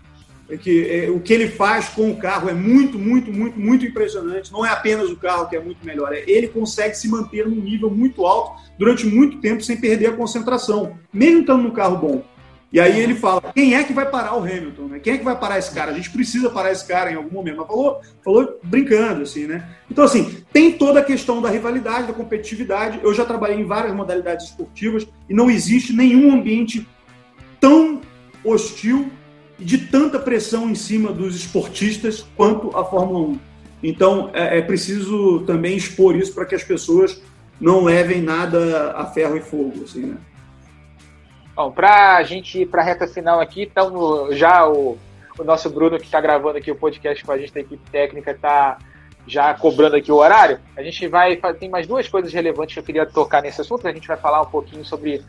[0.48, 3.86] É que é, o que ele faz com o carro é muito, muito, muito, muito
[3.86, 4.52] impressionante.
[4.52, 7.54] Não é apenas o carro que é muito melhor, é ele consegue se manter num
[7.54, 12.24] nível muito alto durante muito tempo sem perder a concentração, mesmo estando num carro bom.
[12.72, 14.84] E aí ele fala: quem é que vai parar o Hamilton?
[14.84, 14.98] Né?
[15.00, 15.90] Quem é que vai parar esse cara?
[15.90, 17.56] A gente precisa parar esse cara em algum momento.
[17.56, 19.68] Mas falou, falou brincando, assim, né?
[19.90, 23.00] Então, assim, tem toda a questão da rivalidade, da competitividade.
[23.02, 26.86] Eu já trabalhei em várias modalidades esportivas e não existe nenhum ambiente
[27.60, 28.00] tão
[28.44, 29.10] hostil
[29.58, 33.38] e de tanta pressão em cima dos esportistas quanto a Fórmula 1.
[33.82, 37.20] Então, é, é preciso também expor isso para que as pessoas
[37.60, 40.16] não levem nada a ferro e fogo, assim, né?
[41.60, 44.96] Bom, para a gente ir para a reta final aqui, então já o,
[45.38, 48.30] o nosso Bruno que está gravando aqui o podcast com a gente da equipe técnica
[48.30, 48.78] está
[49.26, 50.58] já cobrando aqui o horário.
[50.74, 53.86] A gente vai tem mais duas coisas relevantes que eu queria tocar nesse assunto.
[53.86, 55.22] A gente vai falar um pouquinho sobre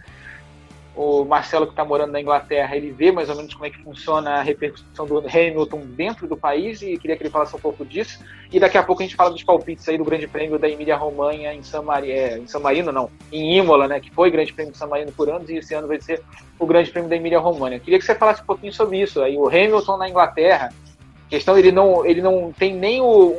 [0.96, 3.82] o Marcelo que está morando na Inglaterra, ele vê mais ou menos como é que
[3.82, 7.86] funciona a repercussão do Hamilton dentro do país e queria que ele falasse um pouco
[7.86, 8.20] disso.
[8.52, 11.54] E daqui a pouco a gente fala dos palpites aí do Grande Prêmio da Emília-Romanha
[11.54, 14.74] em San Marino, é, em San Marino não, em Imola, né, que foi Grande Prêmio
[14.74, 16.22] de San Marino por anos e esse ano vai ser
[16.60, 17.80] o Grande Prêmio da Emília-Romanha.
[17.80, 19.22] Queria que você falasse um pouquinho sobre isso.
[19.22, 20.74] Aí o Hamilton na Inglaterra,
[21.30, 23.38] questão ele não ele não tem nem o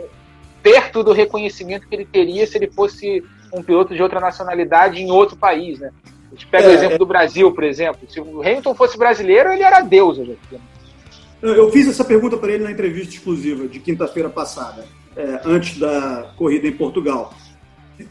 [0.62, 3.22] perto do reconhecimento que ele teria se ele fosse
[3.52, 5.92] um piloto de outra nacionalidade em outro país, né?
[6.32, 6.98] A gente pega é, o exemplo é...
[6.98, 8.00] do Brasil, por exemplo.
[8.08, 10.38] Se o Hamilton fosse brasileiro, ele era Deus hoje.
[11.42, 16.32] Eu fiz essa pergunta para ele na entrevista exclusiva de quinta-feira passada, é, antes da
[16.36, 17.34] corrida em Portugal.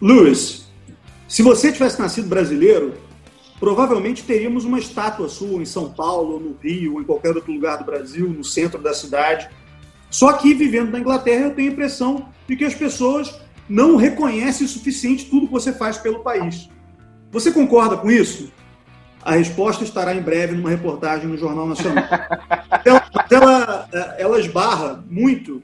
[0.01, 0.69] Lewis,
[1.28, 2.93] se você tivesse nascido brasileiro,
[3.59, 7.78] provavelmente teríamos uma estátua sua em São Paulo, no Rio, ou em qualquer outro lugar
[7.78, 9.49] do Brasil, no centro da cidade.
[10.09, 13.34] Só que vivendo na Inglaterra, eu tenho a impressão de que as pessoas
[13.67, 16.69] não reconhecem o suficiente tudo que você faz pelo país.
[17.32, 18.51] Você concorda com isso?
[19.23, 22.03] A resposta estará em breve numa reportagem no Jornal Nacional.
[22.84, 25.63] ela, ela, ela esbarra muito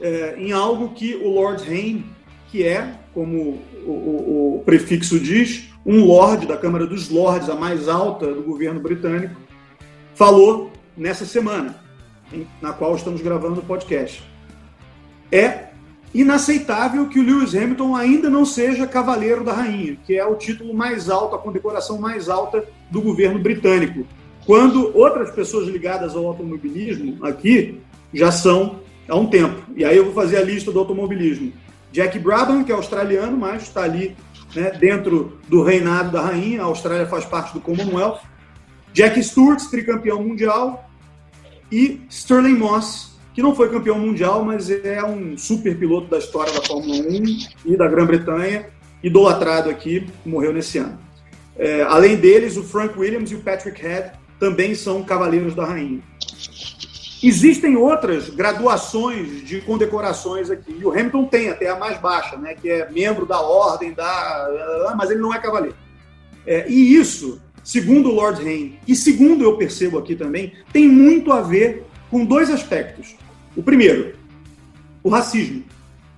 [0.00, 2.06] é, em algo que o Lord Hayne,
[2.50, 7.54] que é, como o, o, o, prefixo diz, um lord da Câmara dos Lords, a
[7.54, 9.34] mais alta do governo britânico,
[10.14, 11.76] falou nessa semana,
[12.32, 14.22] em, na qual estamos gravando o podcast.
[15.30, 15.73] É
[16.14, 20.72] inaceitável que o Lewis Hamilton ainda não seja cavaleiro da rainha, que é o título
[20.72, 24.06] mais alto, a condecoração mais alta do governo britânico.
[24.46, 27.80] Quando outras pessoas ligadas ao automobilismo aqui
[28.12, 29.60] já são há um tempo.
[29.76, 31.52] E aí eu vou fazer a lista do automobilismo.
[31.90, 34.16] Jack Brabham, que é australiano, mas está ali
[34.54, 36.62] né, dentro do reinado da rainha.
[36.62, 38.20] A Austrália faz parte do Commonwealth.
[38.92, 40.88] Jack Stewart, tricampeão mundial.
[41.72, 46.52] E Sterling Moss, que não foi campeão mundial, mas é um super piloto da história
[46.52, 48.66] da Fórmula 1 e da Grã-Bretanha,
[49.02, 50.98] idolatrado aqui, morreu nesse ano.
[51.56, 56.00] É, além deles, o Frank Williams e o Patrick Head também são cavaleiros da rainha.
[57.22, 60.76] Existem outras graduações de condecorações aqui.
[60.78, 64.94] E o Hamilton tem até a mais baixa, né, que é membro da ordem, da...
[64.96, 65.76] mas ele não é cavaleiro.
[66.46, 71.32] É, e isso, segundo o Lord Hayne, e segundo eu percebo aqui também, tem muito
[71.32, 73.16] a ver com dois aspectos.
[73.56, 74.14] O primeiro,
[75.02, 75.62] o racismo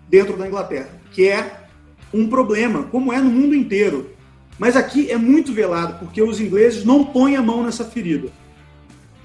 [0.08, 1.64] dentro da Inglaterra, que é
[2.12, 4.10] um problema, como é no mundo inteiro.
[4.58, 8.28] Mas aqui é muito velado, porque os ingleses não põem a mão nessa ferida.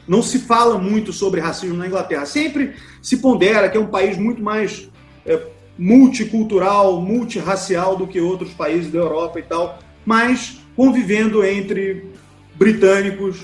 [0.07, 2.25] Não se fala muito sobre racismo na Inglaterra.
[2.25, 4.89] Sempre se pondera que é um país muito mais
[5.25, 5.47] é,
[5.77, 12.11] multicultural, multirracial do que outros países da Europa e tal, mas convivendo entre
[12.55, 13.39] britânicos,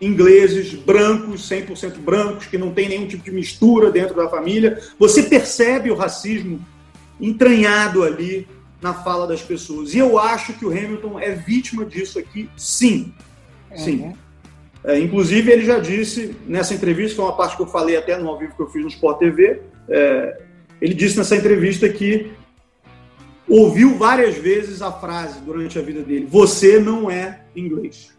[0.00, 4.80] ingleses, brancos, 100% brancos, que não tem nenhum tipo de mistura dentro da família.
[4.98, 6.60] Você percebe o racismo
[7.20, 8.46] entranhado ali
[8.80, 9.94] na fala das pessoas.
[9.94, 13.12] E eu acho que o Hamilton é vítima disso aqui, sim.
[13.74, 14.00] Sim.
[14.00, 14.14] Uhum.
[14.84, 18.28] É, inclusive, ele já disse nessa entrevista, foi uma parte que eu falei até no
[18.28, 20.40] ao vivo que eu fiz no Sport TV, é,
[20.80, 22.30] ele disse nessa entrevista que
[23.48, 28.15] ouviu várias vezes a frase durante a vida dele: Você não é inglês.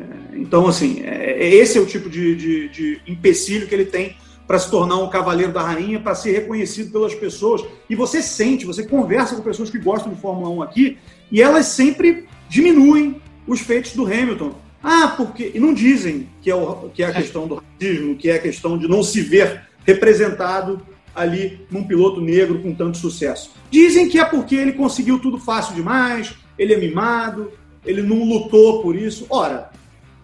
[0.00, 3.86] É, então, assim, é, é, esse é o tipo de, de, de empecilho que ele
[3.86, 4.16] tem
[4.46, 7.64] para se tornar um cavaleiro da rainha, para ser reconhecido pelas pessoas.
[7.90, 10.98] E você sente, você conversa com pessoas que gostam de Fórmula 1 aqui,
[11.30, 14.54] e elas sempre diminuem os feitos do Hamilton.
[14.82, 15.50] Ah, porque.
[15.54, 18.38] E não dizem que é, o, que é a questão do racismo, que é a
[18.38, 20.80] questão de não se ver representado
[21.14, 23.52] ali num piloto negro com tanto sucesso.
[23.70, 27.50] Dizem que é porque ele conseguiu tudo fácil demais, ele é mimado,
[27.84, 29.26] ele não lutou por isso.
[29.30, 29.70] Ora,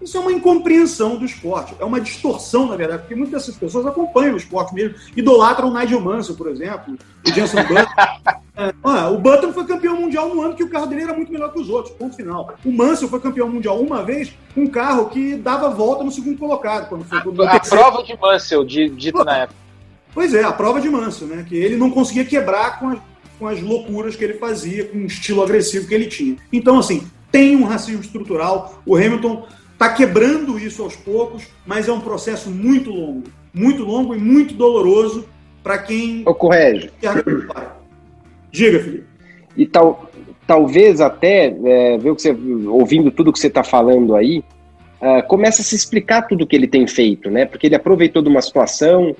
[0.03, 3.87] isso é uma incompreensão do esporte, é uma distorção, na verdade, porque muitas dessas pessoas
[3.87, 6.97] acompanham o esporte mesmo, idolatram o Nigel Mansell, por exemplo,
[7.27, 8.75] o Jenson Button.
[8.85, 11.53] ah, o Button foi campeão mundial no ano que o carro dele era muito melhor
[11.53, 12.55] que os outros, ponto final.
[12.65, 16.39] O Mansell foi campeão mundial uma vez com um carro que dava volta no segundo
[16.39, 16.89] colocado.
[16.89, 19.63] Quando foi a, a prova de Mansell, dito na época.
[20.15, 21.45] Pois é, a prova de Mansell, né?
[21.49, 22.99] Que ele não conseguia quebrar com as,
[23.39, 26.37] com as loucuras que ele fazia, com o estilo agressivo que ele tinha.
[26.53, 28.83] Então, assim, tem um racismo estrutural.
[28.85, 29.47] O Hamilton
[29.83, 34.55] está quebrando isso aos poucos, mas é um processo muito longo, muito longo e muito
[34.55, 35.29] doloroso
[35.63, 36.23] para quem.
[36.25, 36.91] Ô, Corrégio.
[38.51, 39.05] Diga, Felipe.
[39.57, 40.09] E tal,
[40.47, 42.37] talvez até, é, ver o que você,
[42.69, 44.45] ouvindo tudo que você está falando aí,
[45.01, 47.45] uh, começa a se explicar tudo que ele tem feito, né?
[47.45, 49.17] Porque ele aproveitou de uma situação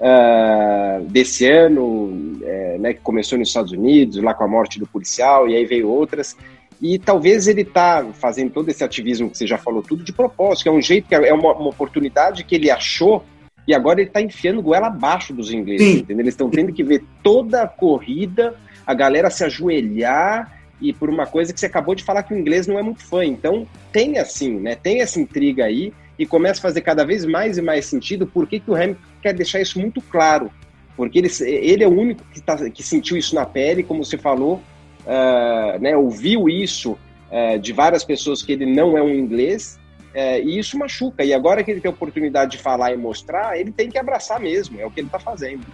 [0.00, 4.86] uh, desse ano, é, né, que começou nos Estados Unidos, lá com a morte do
[4.86, 6.36] policial, e aí veio outras.
[6.80, 10.64] E talvez ele está fazendo todo esse ativismo que você já falou tudo de propósito,
[10.64, 13.24] que é um jeito, que é uma, uma oportunidade que ele achou
[13.66, 16.22] e agora ele está enfiando goela abaixo dos ingleses, entendeu?
[16.22, 18.54] Eles estão tendo que ver toda a corrida,
[18.86, 22.38] a galera se ajoelhar e por uma coisa que você acabou de falar que o
[22.38, 23.24] inglês não é muito fã.
[23.24, 24.76] Então tem assim, né?
[24.76, 28.46] Tem essa intriga aí e começa a fazer cada vez mais e mais sentido por
[28.46, 30.50] que, que o Hamilton quer deixar isso muito claro.
[30.96, 34.16] Porque ele, ele é o único que, tá, que sentiu isso na pele, como você
[34.16, 34.62] falou,
[35.06, 36.98] uh, né, ouviu isso
[37.30, 39.78] uh, de várias pessoas que ele não é um inglês,
[40.14, 41.24] uh, e isso machuca.
[41.24, 44.40] E agora que ele tem a oportunidade de falar e mostrar, ele tem que abraçar
[44.40, 45.64] mesmo, é o que ele está fazendo.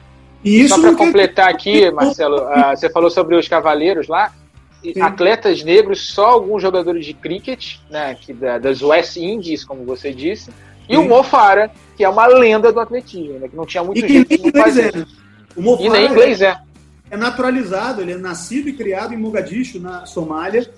[0.44, 4.32] E Só para completar aqui, Marcelo, você falou sobre os cavaleiros lá.
[4.82, 5.00] Sim.
[5.00, 10.12] Atletas negros, só alguns jogadores de cricket, né, que da, das West Indies, como você
[10.12, 10.50] disse,
[10.88, 11.02] e Sim.
[11.02, 14.42] o Mofara, que é uma lenda do atletismo, né, que não tinha muito e jeito
[14.42, 14.96] de fazer.
[14.96, 15.04] É.
[15.54, 16.58] O Mofara e nem inglês é é
[17.16, 20.70] naturalizado, ele é nascido e criado em Mogadishu, na Somália,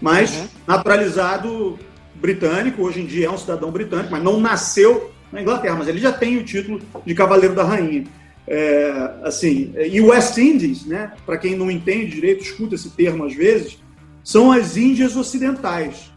[0.00, 0.48] mas uhum.
[0.66, 1.78] naturalizado
[2.14, 5.98] britânico, hoje em dia é um cidadão britânico, mas não nasceu na Inglaterra, mas ele
[5.98, 8.04] já tem o título de Cavaleiro da Rainha.
[8.46, 13.34] É, assim, e West Indies, né, para quem não entende direito, escuta esse termo às
[13.34, 13.78] vezes,
[14.24, 16.10] são as Índias Ocidentais.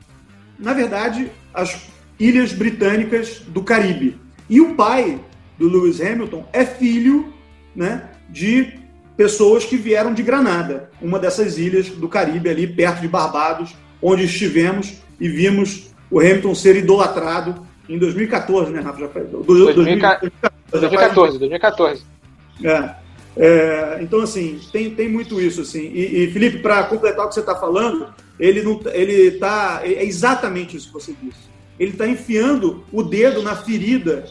[0.58, 1.88] Na verdade, as
[2.20, 4.20] ilhas britânicas do Caribe.
[4.50, 5.20] E o pai
[5.58, 7.34] do Lewis Hamilton é filho
[7.76, 8.85] né, de
[9.16, 14.26] pessoas que vieram de Granada, uma dessas ilhas do Caribe, ali perto de Barbados, onde
[14.26, 19.00] estivemos e vimos o Hamilton ser idolatrado em 2014, né, Rafa?
[19.00, 20.32] Já foi, 2014,
[20.72, 21.40] 2014.
[21.40, 22.04] 2014.
[22.64, 23.06] É.
[23.38, 25.62] É, então, assim, tem, tem muito isso.
[25.62, 25.92] Assim.
[25.94, 30.04] E, e Felipe, para completar o que você está falando, ele não, ele tá, é
[30.06, 31.46] exatamente isso que você disse.
[31.78, 34.26] Ele está enfiando o dedo na ferida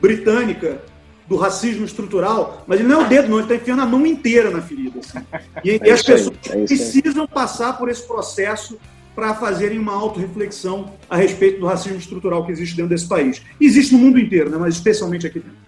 [0.00, 0.80] britânica
[1.28, 4.04] do racismo estrutural, mas ele não é o dedo, não, ele está enfiando a mão
[4.06, 4.98] inteira na ferida.
[4.98, 5.18] Assim.
[5.64, 8.78] E, é e as pessoas aí, é precisam passar por esse processo
[9.14, 13.42] para fazerem uma autorreflexão a respeito do racismo estrutural que existe dentro desse país.
[13.60, 15.58] Existe no mundo inteiro, né, mas especialmente aqui dentro.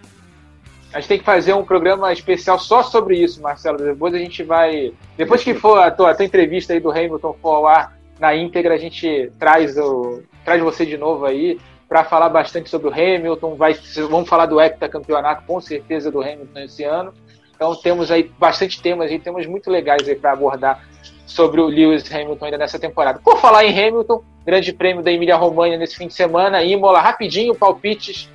[0.93, 3.79] A gente tem que fazer um programa especial só sobre isso, Marcelo.
[3.79, 4.93] Depois a gente vai.
[5.17, 8.35] Depois que for a tua, a tua entrevista aí do Hamilton for ao ar na
[8.37, 11.59] íntegra, a gente traz, o, traz você de novo aí
[11.91, 13.57] para falar bastante sobre o Hamilton.
[13.57, 13.75] Vai,
[14.09, 17.13] vamos falar do heptacampeonato, com certeza, do Hamilton esse ano.
[17.53, 20.87] Então temos aí bastante temas e temas muito legais aí para abordar
[21.27, 23.19] sobre o Lewis Hamilton ainda nessa temporada.
[23.19, 27.57] Por falar em Hamilton, grande prêmio da Emília Romagna nesse fim de semana, Imola, rapidinho,
[27.57, 28.31] palpites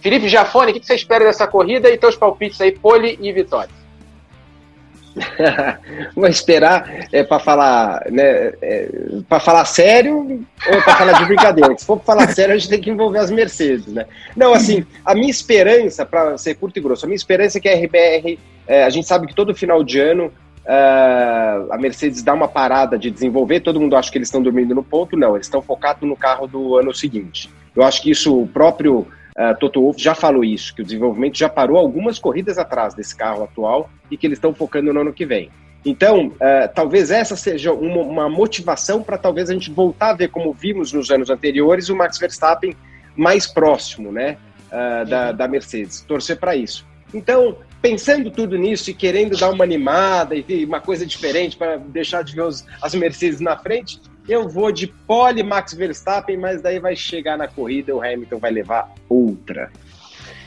[0.00, 3.70] Felipe Jafone, o que você espera dessa corrida e teus palpites aí, pole e vitória?
[6.14, 8.88] Vou esperar é, para falar, né, é,
[9.28, 11.76] para falar sério ou para falar de brincadeira.
[11.78, 14.06] Se for para falar sério, a gente tem que envolver as Mercedes, né?
[14.36, 17.68] Não, assim, a minha esperança, para ser curto e grosso, a minha esperança é que
[17.68, 20.32] a RBR, é, a gente sabe que todo final de ano
[20.66, 24.74] Uh, a Mercedes dá uma parada de desenvolver, todo mundo acha que eles estão dormindo
[24.74, 27.48] no ponto, não, eles estão focados no carro do ano seguinte.
[27.74, 29.06] Eu acho que isso o próprio
[29.36, 33.14] Uh, Toto Wolff já falou isso, que o desenvolvimento já parou algumas corridas atrás desse
[33.14, 35.50] carro atual e que eles estão focando no ano que vem.
[35.84, 40.28] Então, uh, talvez essa seja uma, uma motivação para talvez a gente voltar a ver
[40.28, 42.74] como vimos nos anos anteriores o Max Verstappen
[43.14, 46.00] mais próximo, né, uh, da, da Mercedes.
[46.00, 46.86] Torcer para isso.
[47.12, 52.22] Então, pensando tudo nisso e querendo dar uma animada e uma coisa diferente para deixar
[52.22, 56.78] de ver os, as Mercedes na frente, eu vou de pole Max Verstappen, mas daí
[56.78, 59.70] vai chegar na corrida o Hamilton vai levar outra.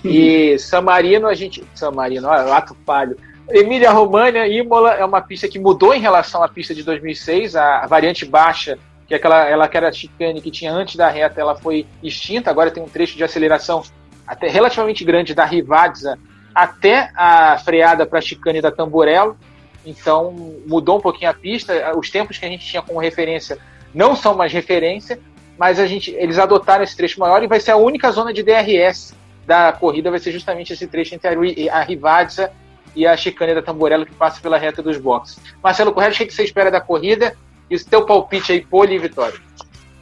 [0.04, 1.64] E San Marino, a gente.
[1.74, 3.18] San Marino, olha, ato falho.
[3.50, 7.86] Emília Romagna, Imola é uma pista que mudou em relação à pista de 2006, a,
[7.88, 8.78] variante baixa,
[9.08, 11.88] que é aquela ela que era a chicane que tinha antes da reta, ela foi
[12.04, 13.82] extinta, agora tem um trecho de aceleração
[14.28, 16.20] até relativamente grande da Rivadza
[16.54, 19.36] até a freada para a chicane da Tamburello.
[19.90, 20.32] Então
[20.68, 21.74] mudou um pouquinho a pista.
[21.98, 23.58] Os tempos que a gente tinha como referência
[23.94, 25.20] não são mais referência,
[25.58, 28.44] mas a gente, eles adotaram esse trecho maior e vai ser a única zona de
[28.44, 29.14] DRS
[29.46, 32.52] da corrida, vai ser justamente esse trecho entre a Rivadza
[32.96, 35.40] e a chicane da Tamburello que passa pela reta dos boxes.
[35.64, 37.36] Marcelo Correia, o que você espera da corrida
[37.70, 39.40] e o teu palpite aí, pole e vitória?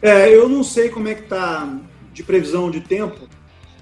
[0.02, 1.68] É, eu não sei como é que tá
[2.14, 3.28] de previsão de tempo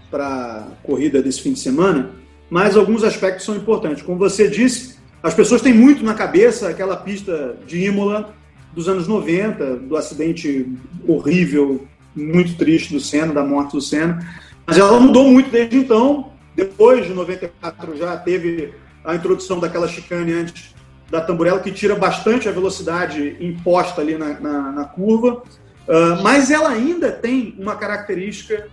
[0.10, 2.12] para a corrida desse fim de semana,
[2.50, 4.04] mas alguns aspectos são importantes.
[4.04, 4.95] Como você disse,
[5.26, 8.36] as pessoas têm muito na cabeça aquela pista de Imola
[8.72, 10.72] dos anos 90, do acidente
[11.08, 14.20] horrível, muito triste do Senna, da morte do Senna.
[14.68, 16.32] Mas ela mudou muito desde então.
[16.56, 20.76] Depois de 94 já teve a introdução daquela chicane antes
[21.10, 25.42] da tamburela, que tira bastante a velocidade imposta ali na, na, na curva.
[25.88, 28.68] Uh, mas ela ainda tem uma característica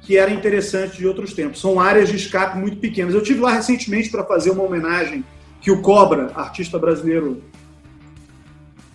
[0.00, 1.60] que era interessante de outros tempos.
[1.60, 3.12] São áreas de escape muito pequenas.
[3.12, 5.22] Eu tive lá recentemente para fazer uma homenagem
[5.60, 7.42] que o Cobra, artista brasileiro,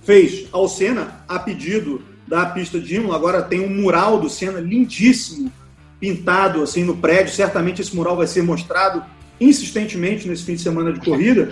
[0.04, 3.16] fez ao Senna a pedido da pista de Imola.
[3.16, 5.52] Agora tem um mural do Senna lindíssimo,
[6.00, 7.34] pintado assim no prédio.
[7.34, 9.04] Certamente esse mural vai ser mostrado
[9.40, 11.50] insistentemente nesse fim de semana de corrida.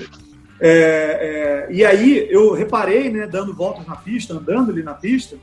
[0.59, 5.35] É, é, e aí eu reparei, né, dando voltas na pista, andando ali na pista,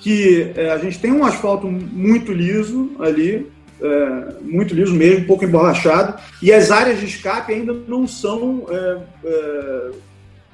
[0.00, 3.50] que é, a gente tem um asfalto muito liso ali,
[3.82, 8.64] é, muito liso mesmo, um pouco emborrachado, e as áreas de escape ainda não são
[8.68, 9.90] é, é,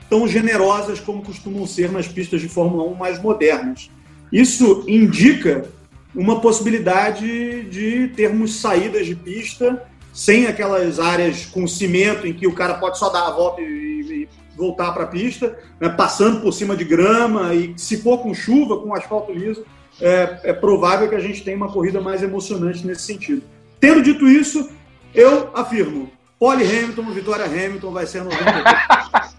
[0.09, 3.91] tão generosas como costumam ser nas pistas de Fórmula 1 mais modernas.
[4.33, 5.67] Isso indica
[6.15, 12.55] uma possibilidade de termos saídas de pista sem aquelas áreas com cimento em que o
[12.55, 16.53] cara pode só dar a volta e, e voltar para a pista, né, passando por
[16.53, 19.65] cima de grama, e se for com chuva, com asfalto liso,
[20.01, 23.43] é, é provável que a gente tenha uma corrida mais emocionante nesse sentido.
[23.81, 24.71] Tendo dito isso,
[25.15, 29.39] eu afirmo, Pole Hamilton, Vitória Hamilton vai ser a 93.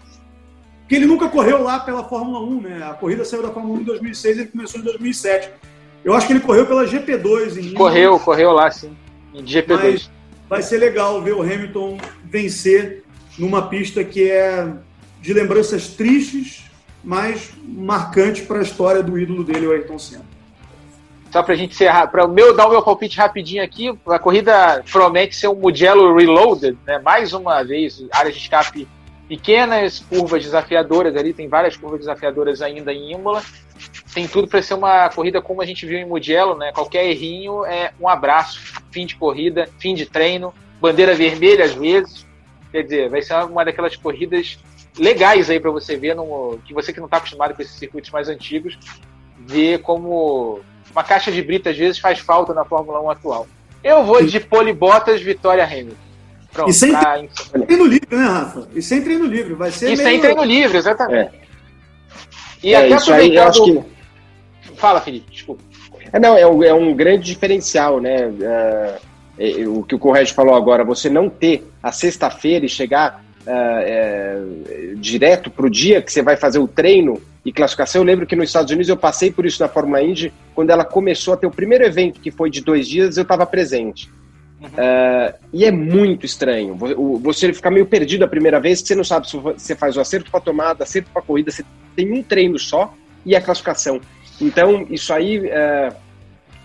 [0.80, 2.82] Porque ele nunca correu lá pela Fórmula 1, né?
[2.82, 5.50] A corrida saiu da Fórmula 1 em 2006 ele começou em 2007.
[6.04, 8.96] Eu acho que ele correu pela GP2 em Correu, correu lá, sim.
[9.32, 9.78] Em GP2.
[9.78, 10.10] Mas
[10.48, 13.04] vai ser legal ver o Hamilton vencer
[13.38, 14.68] numa pista que é
[15.20, 16.64] de lembranças tristes,
[17.04, 20.24] mas marcante para a história do ídolo dele, o Ayrton Senna.
[21.30, 24.18] Só para a gente encerrar, para o meu dar o meu palpite rapidinho aqui, a
[24.18, 26.98] corrida promete ser um Mugello Reloaded, né?
[26.98, 28.88] mais uma vez, áreas de escape
[29.28, 33.42] pequenas, curvas desafiadoras ali, tem várias curvas desafiadoras ainda em Imola.
[34.12, 36.72] Tem tudo para ser uma corrida como a gente viu em Mugello, né?
[36.72, 38.60] Qualquer errinho é um abraço,
[38.90, 42.26] fim de corrida, fim de treino, bandeira vermelha às vezes.
[42.72, 44.58] Quer dizer, vai ser uma daquelas corridas
[44.98, 48.10] legais aí para você ver, no, que você que não está acostumado com esses circuitos
[48.10, 48.76] mais antigos,
[49.38, 50.60] ver como
[50.92, 53.46] uma caixa de brita às vezes faz falta na Fórmula 1 atual.
[53.82, 56.10] Eu vou de polibotas Vitória Hamilton.
[56.52, 57.22] Pronto, e sem pra...
[57.64, 58.68] treino livre, né, Rafa?
[58.74, 59.92] E sem treino livre, vai ser.
[59.92, 60.08] E meio...
[60.08, 61.36] sem treino livre, exatamente.
[61.36, 61.40] É.
[62.62, 63.84] E é, até aproveitando.
[64.62, 64.70] Que...
[64.74, 65.62] Fala, Felipe, desculpa.
[66.12, 68.26] É, não, é um, é um grande diferencial, né?
[68.26, 69.00] Uh,
[69.38, 74.42] é, o que o Correge falou agora, você não ter a sexta-feira e chegar é,
[74.96, 78.02] direto para o dia que você vai fazer o treino e classificação.
[78.02, 80.84] Eu lembro que nos Estados Unidos eu passei por isso na Fórmula Indy, quando ela
[80.84, 84.10] começou a ter o primeiro evento, que foi de dois dias, eu estava presente.
[84.60, 84.68] Uhum.
[84.68, 86.76] Uh, e é muito estranho.
[87.22, 90.00] Você fica meio perdido a primeira vez, que você não sabe se você faz o
[90.00, 91.64] acerto para tomada, acerto para corrida, você
[91.96, 92.94] tem um treino só
[93.24, 94.00] e a classificação.
[94.40, 95.94] Então, isso aí uh,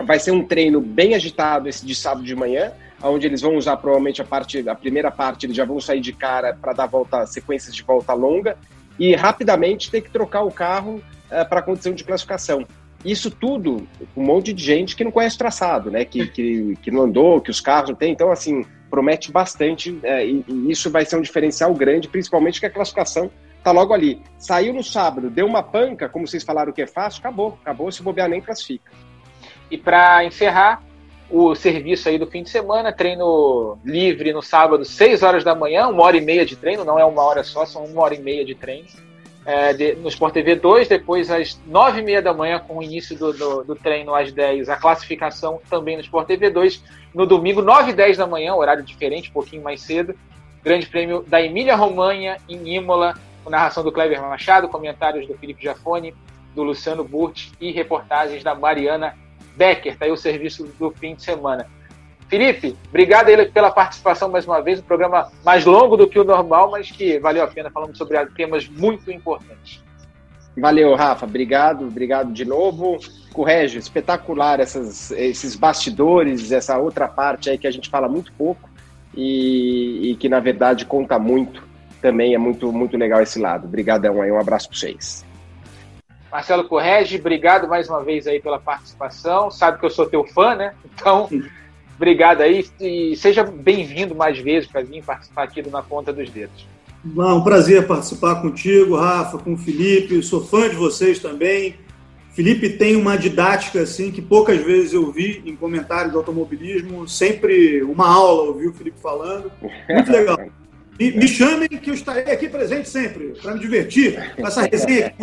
[0.05, 2.71] vai ser um treino bem agitado esse de sábado de manhã,
[3.09, 6.13] onde eles vão usar provavelmente a parte, a primeira parte, eles já vão sair de
[6.13, 8.57] cara para dar volta, sequências de volta longa
[8.97, 12.65] e rapidamente ter que trocar o carro uh, para a condição de classificação.
[13.03, 13.87] Isso tudo,
[14.17, 16.03] um monte de gente que não conhece o traçado, né?
[16.03, 18.11] Que, que, que não andou, que os carros não têm.
[18.11, 22.65] Então, assim, promete bastante é, e, e, isso vai ser um diferencial grande, principalmente que
[22.65, 23.29] a classificação
[23.63, 24.21] tá logo ali.
[24.39, 27.59] Saiu no sábado, deu uma panca, como vocês falaram que é fácil, acabou.
[27.61, 28.91] Acabou, se bobear nem classifica.
[29.69, 30.81] E para encerrar,
[31.37, 35.87] o serviço aí do fim de semana, treino livre no sábado, 6 horas da manhã,
[35.89, 38.21] uma hora e meia de treino, não é uma hora só, são uma hora e
[38.21, 38.87] meia de treino
[39.45, 42.83] é, de, no Sport TV 2, depois às 9 e meia da manhã, com o
[42.83, 46.81] início do, do, do, treino às 10, a classificação também no Sport TV 2.
[47.13, 50.15] No domingo, 9 e 10 da manhã, horário diferente, um pouquinho mais cedo.
[50.63, 53.13] Grande prêmio da Emília Romanha, em Imola,
[53.43, 56.15] com narração do Kleber Machado, comentários do Felipe Jafone,
[56.55, 59.15] do Luciano Burt e reportagens da Mariana
[59.55, 59.97] Becker.
[59.97, 61.67] Tá aí o serviço do fim de semana.
[62.27, 64.79] Felipe, obrigado pela participação mais uma vez.
[64.79, 68.23] Um programa mais longo do que o normal, mas que valeu a pena falando sobre
[68.27, 69.83] temas muito importantes.
[70.57, 71.25] Valeu, Rafa.
[71.25, 72.97] Obrigado, obrigado de novo.
[73.33, 78.69] Corrégio, espetacular essas, esses bastidores, essa outra parte aí que a gente fala muito pouco
[79.15, 81.63] e, e que na verdade conta muito.
[82.01, 83.65] Também é muito, muito legal esse lado.
[83.65, 85.24] Obrigadão aí, um abraço para vocês.
[86.35, 89.49] Marcelo Correge, obrigado mais uma vez aí pela participação.
[89.49, 90.73] Sabe que eu sou teu fã, né?
[90.93, 91.29] Então
[91.95, 96.29] Obrigado aí e seja bem-vindo mais vezes para vir participar aqui do Na Ponta dos
[96.29, 96.67] Dedos.
[97.05, 100.21] Um prazer participar contigo, Rafa, com o Felipe.
[100.21, 101.75] Sou fã de vocês também.
[102.33, 107.07] Felipe tem uma didática assim que poucas vezes eu vi em comentários do automobilismo.
[107.07, 109.49] Sempre uma aula ouvir o Felipe falando.
[109.89, 110.37] Muito legal.
[110.99, 115.13] Me, me chamem que eu estarei aqui presente sempre para me divertir com essa resenha.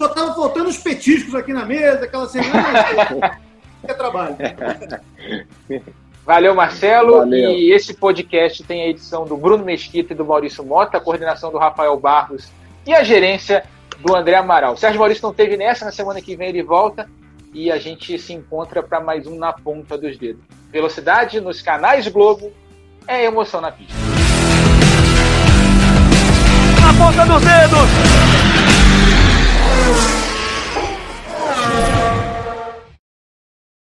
[0.00, 3.38] Só estava faltando os petiscos aqui na mesa, aquela semana.
[3.82, 4.36] É trabalho.
[6.26, 7.20] Valeu, Marcelo.
[7.20, 7.52] Valeu.
[7.52, 11.50] E esse podcast tem a edição do Bruno Mesquita e do Maurício Mota, a coordenação
[11.50, 12.52] do Rafael Barros
[12.86, 13.64] e a gerência
[14.00, 14.74] do André Amaral.
[14.74, 17.08] O Sérgio Maurício não teve nessa, na semana que vem ele volta
[17.54, 20.42] e a gente se encontra para mais um Na Ponta dos Dedos.
[20.70, 22.52] Velocidade nos canais Globo
[23.06, 23.94] é emoção na pista.
[26.82, 28.39] Na ponta dos dedos!
[29.70, 30.10] Yeah.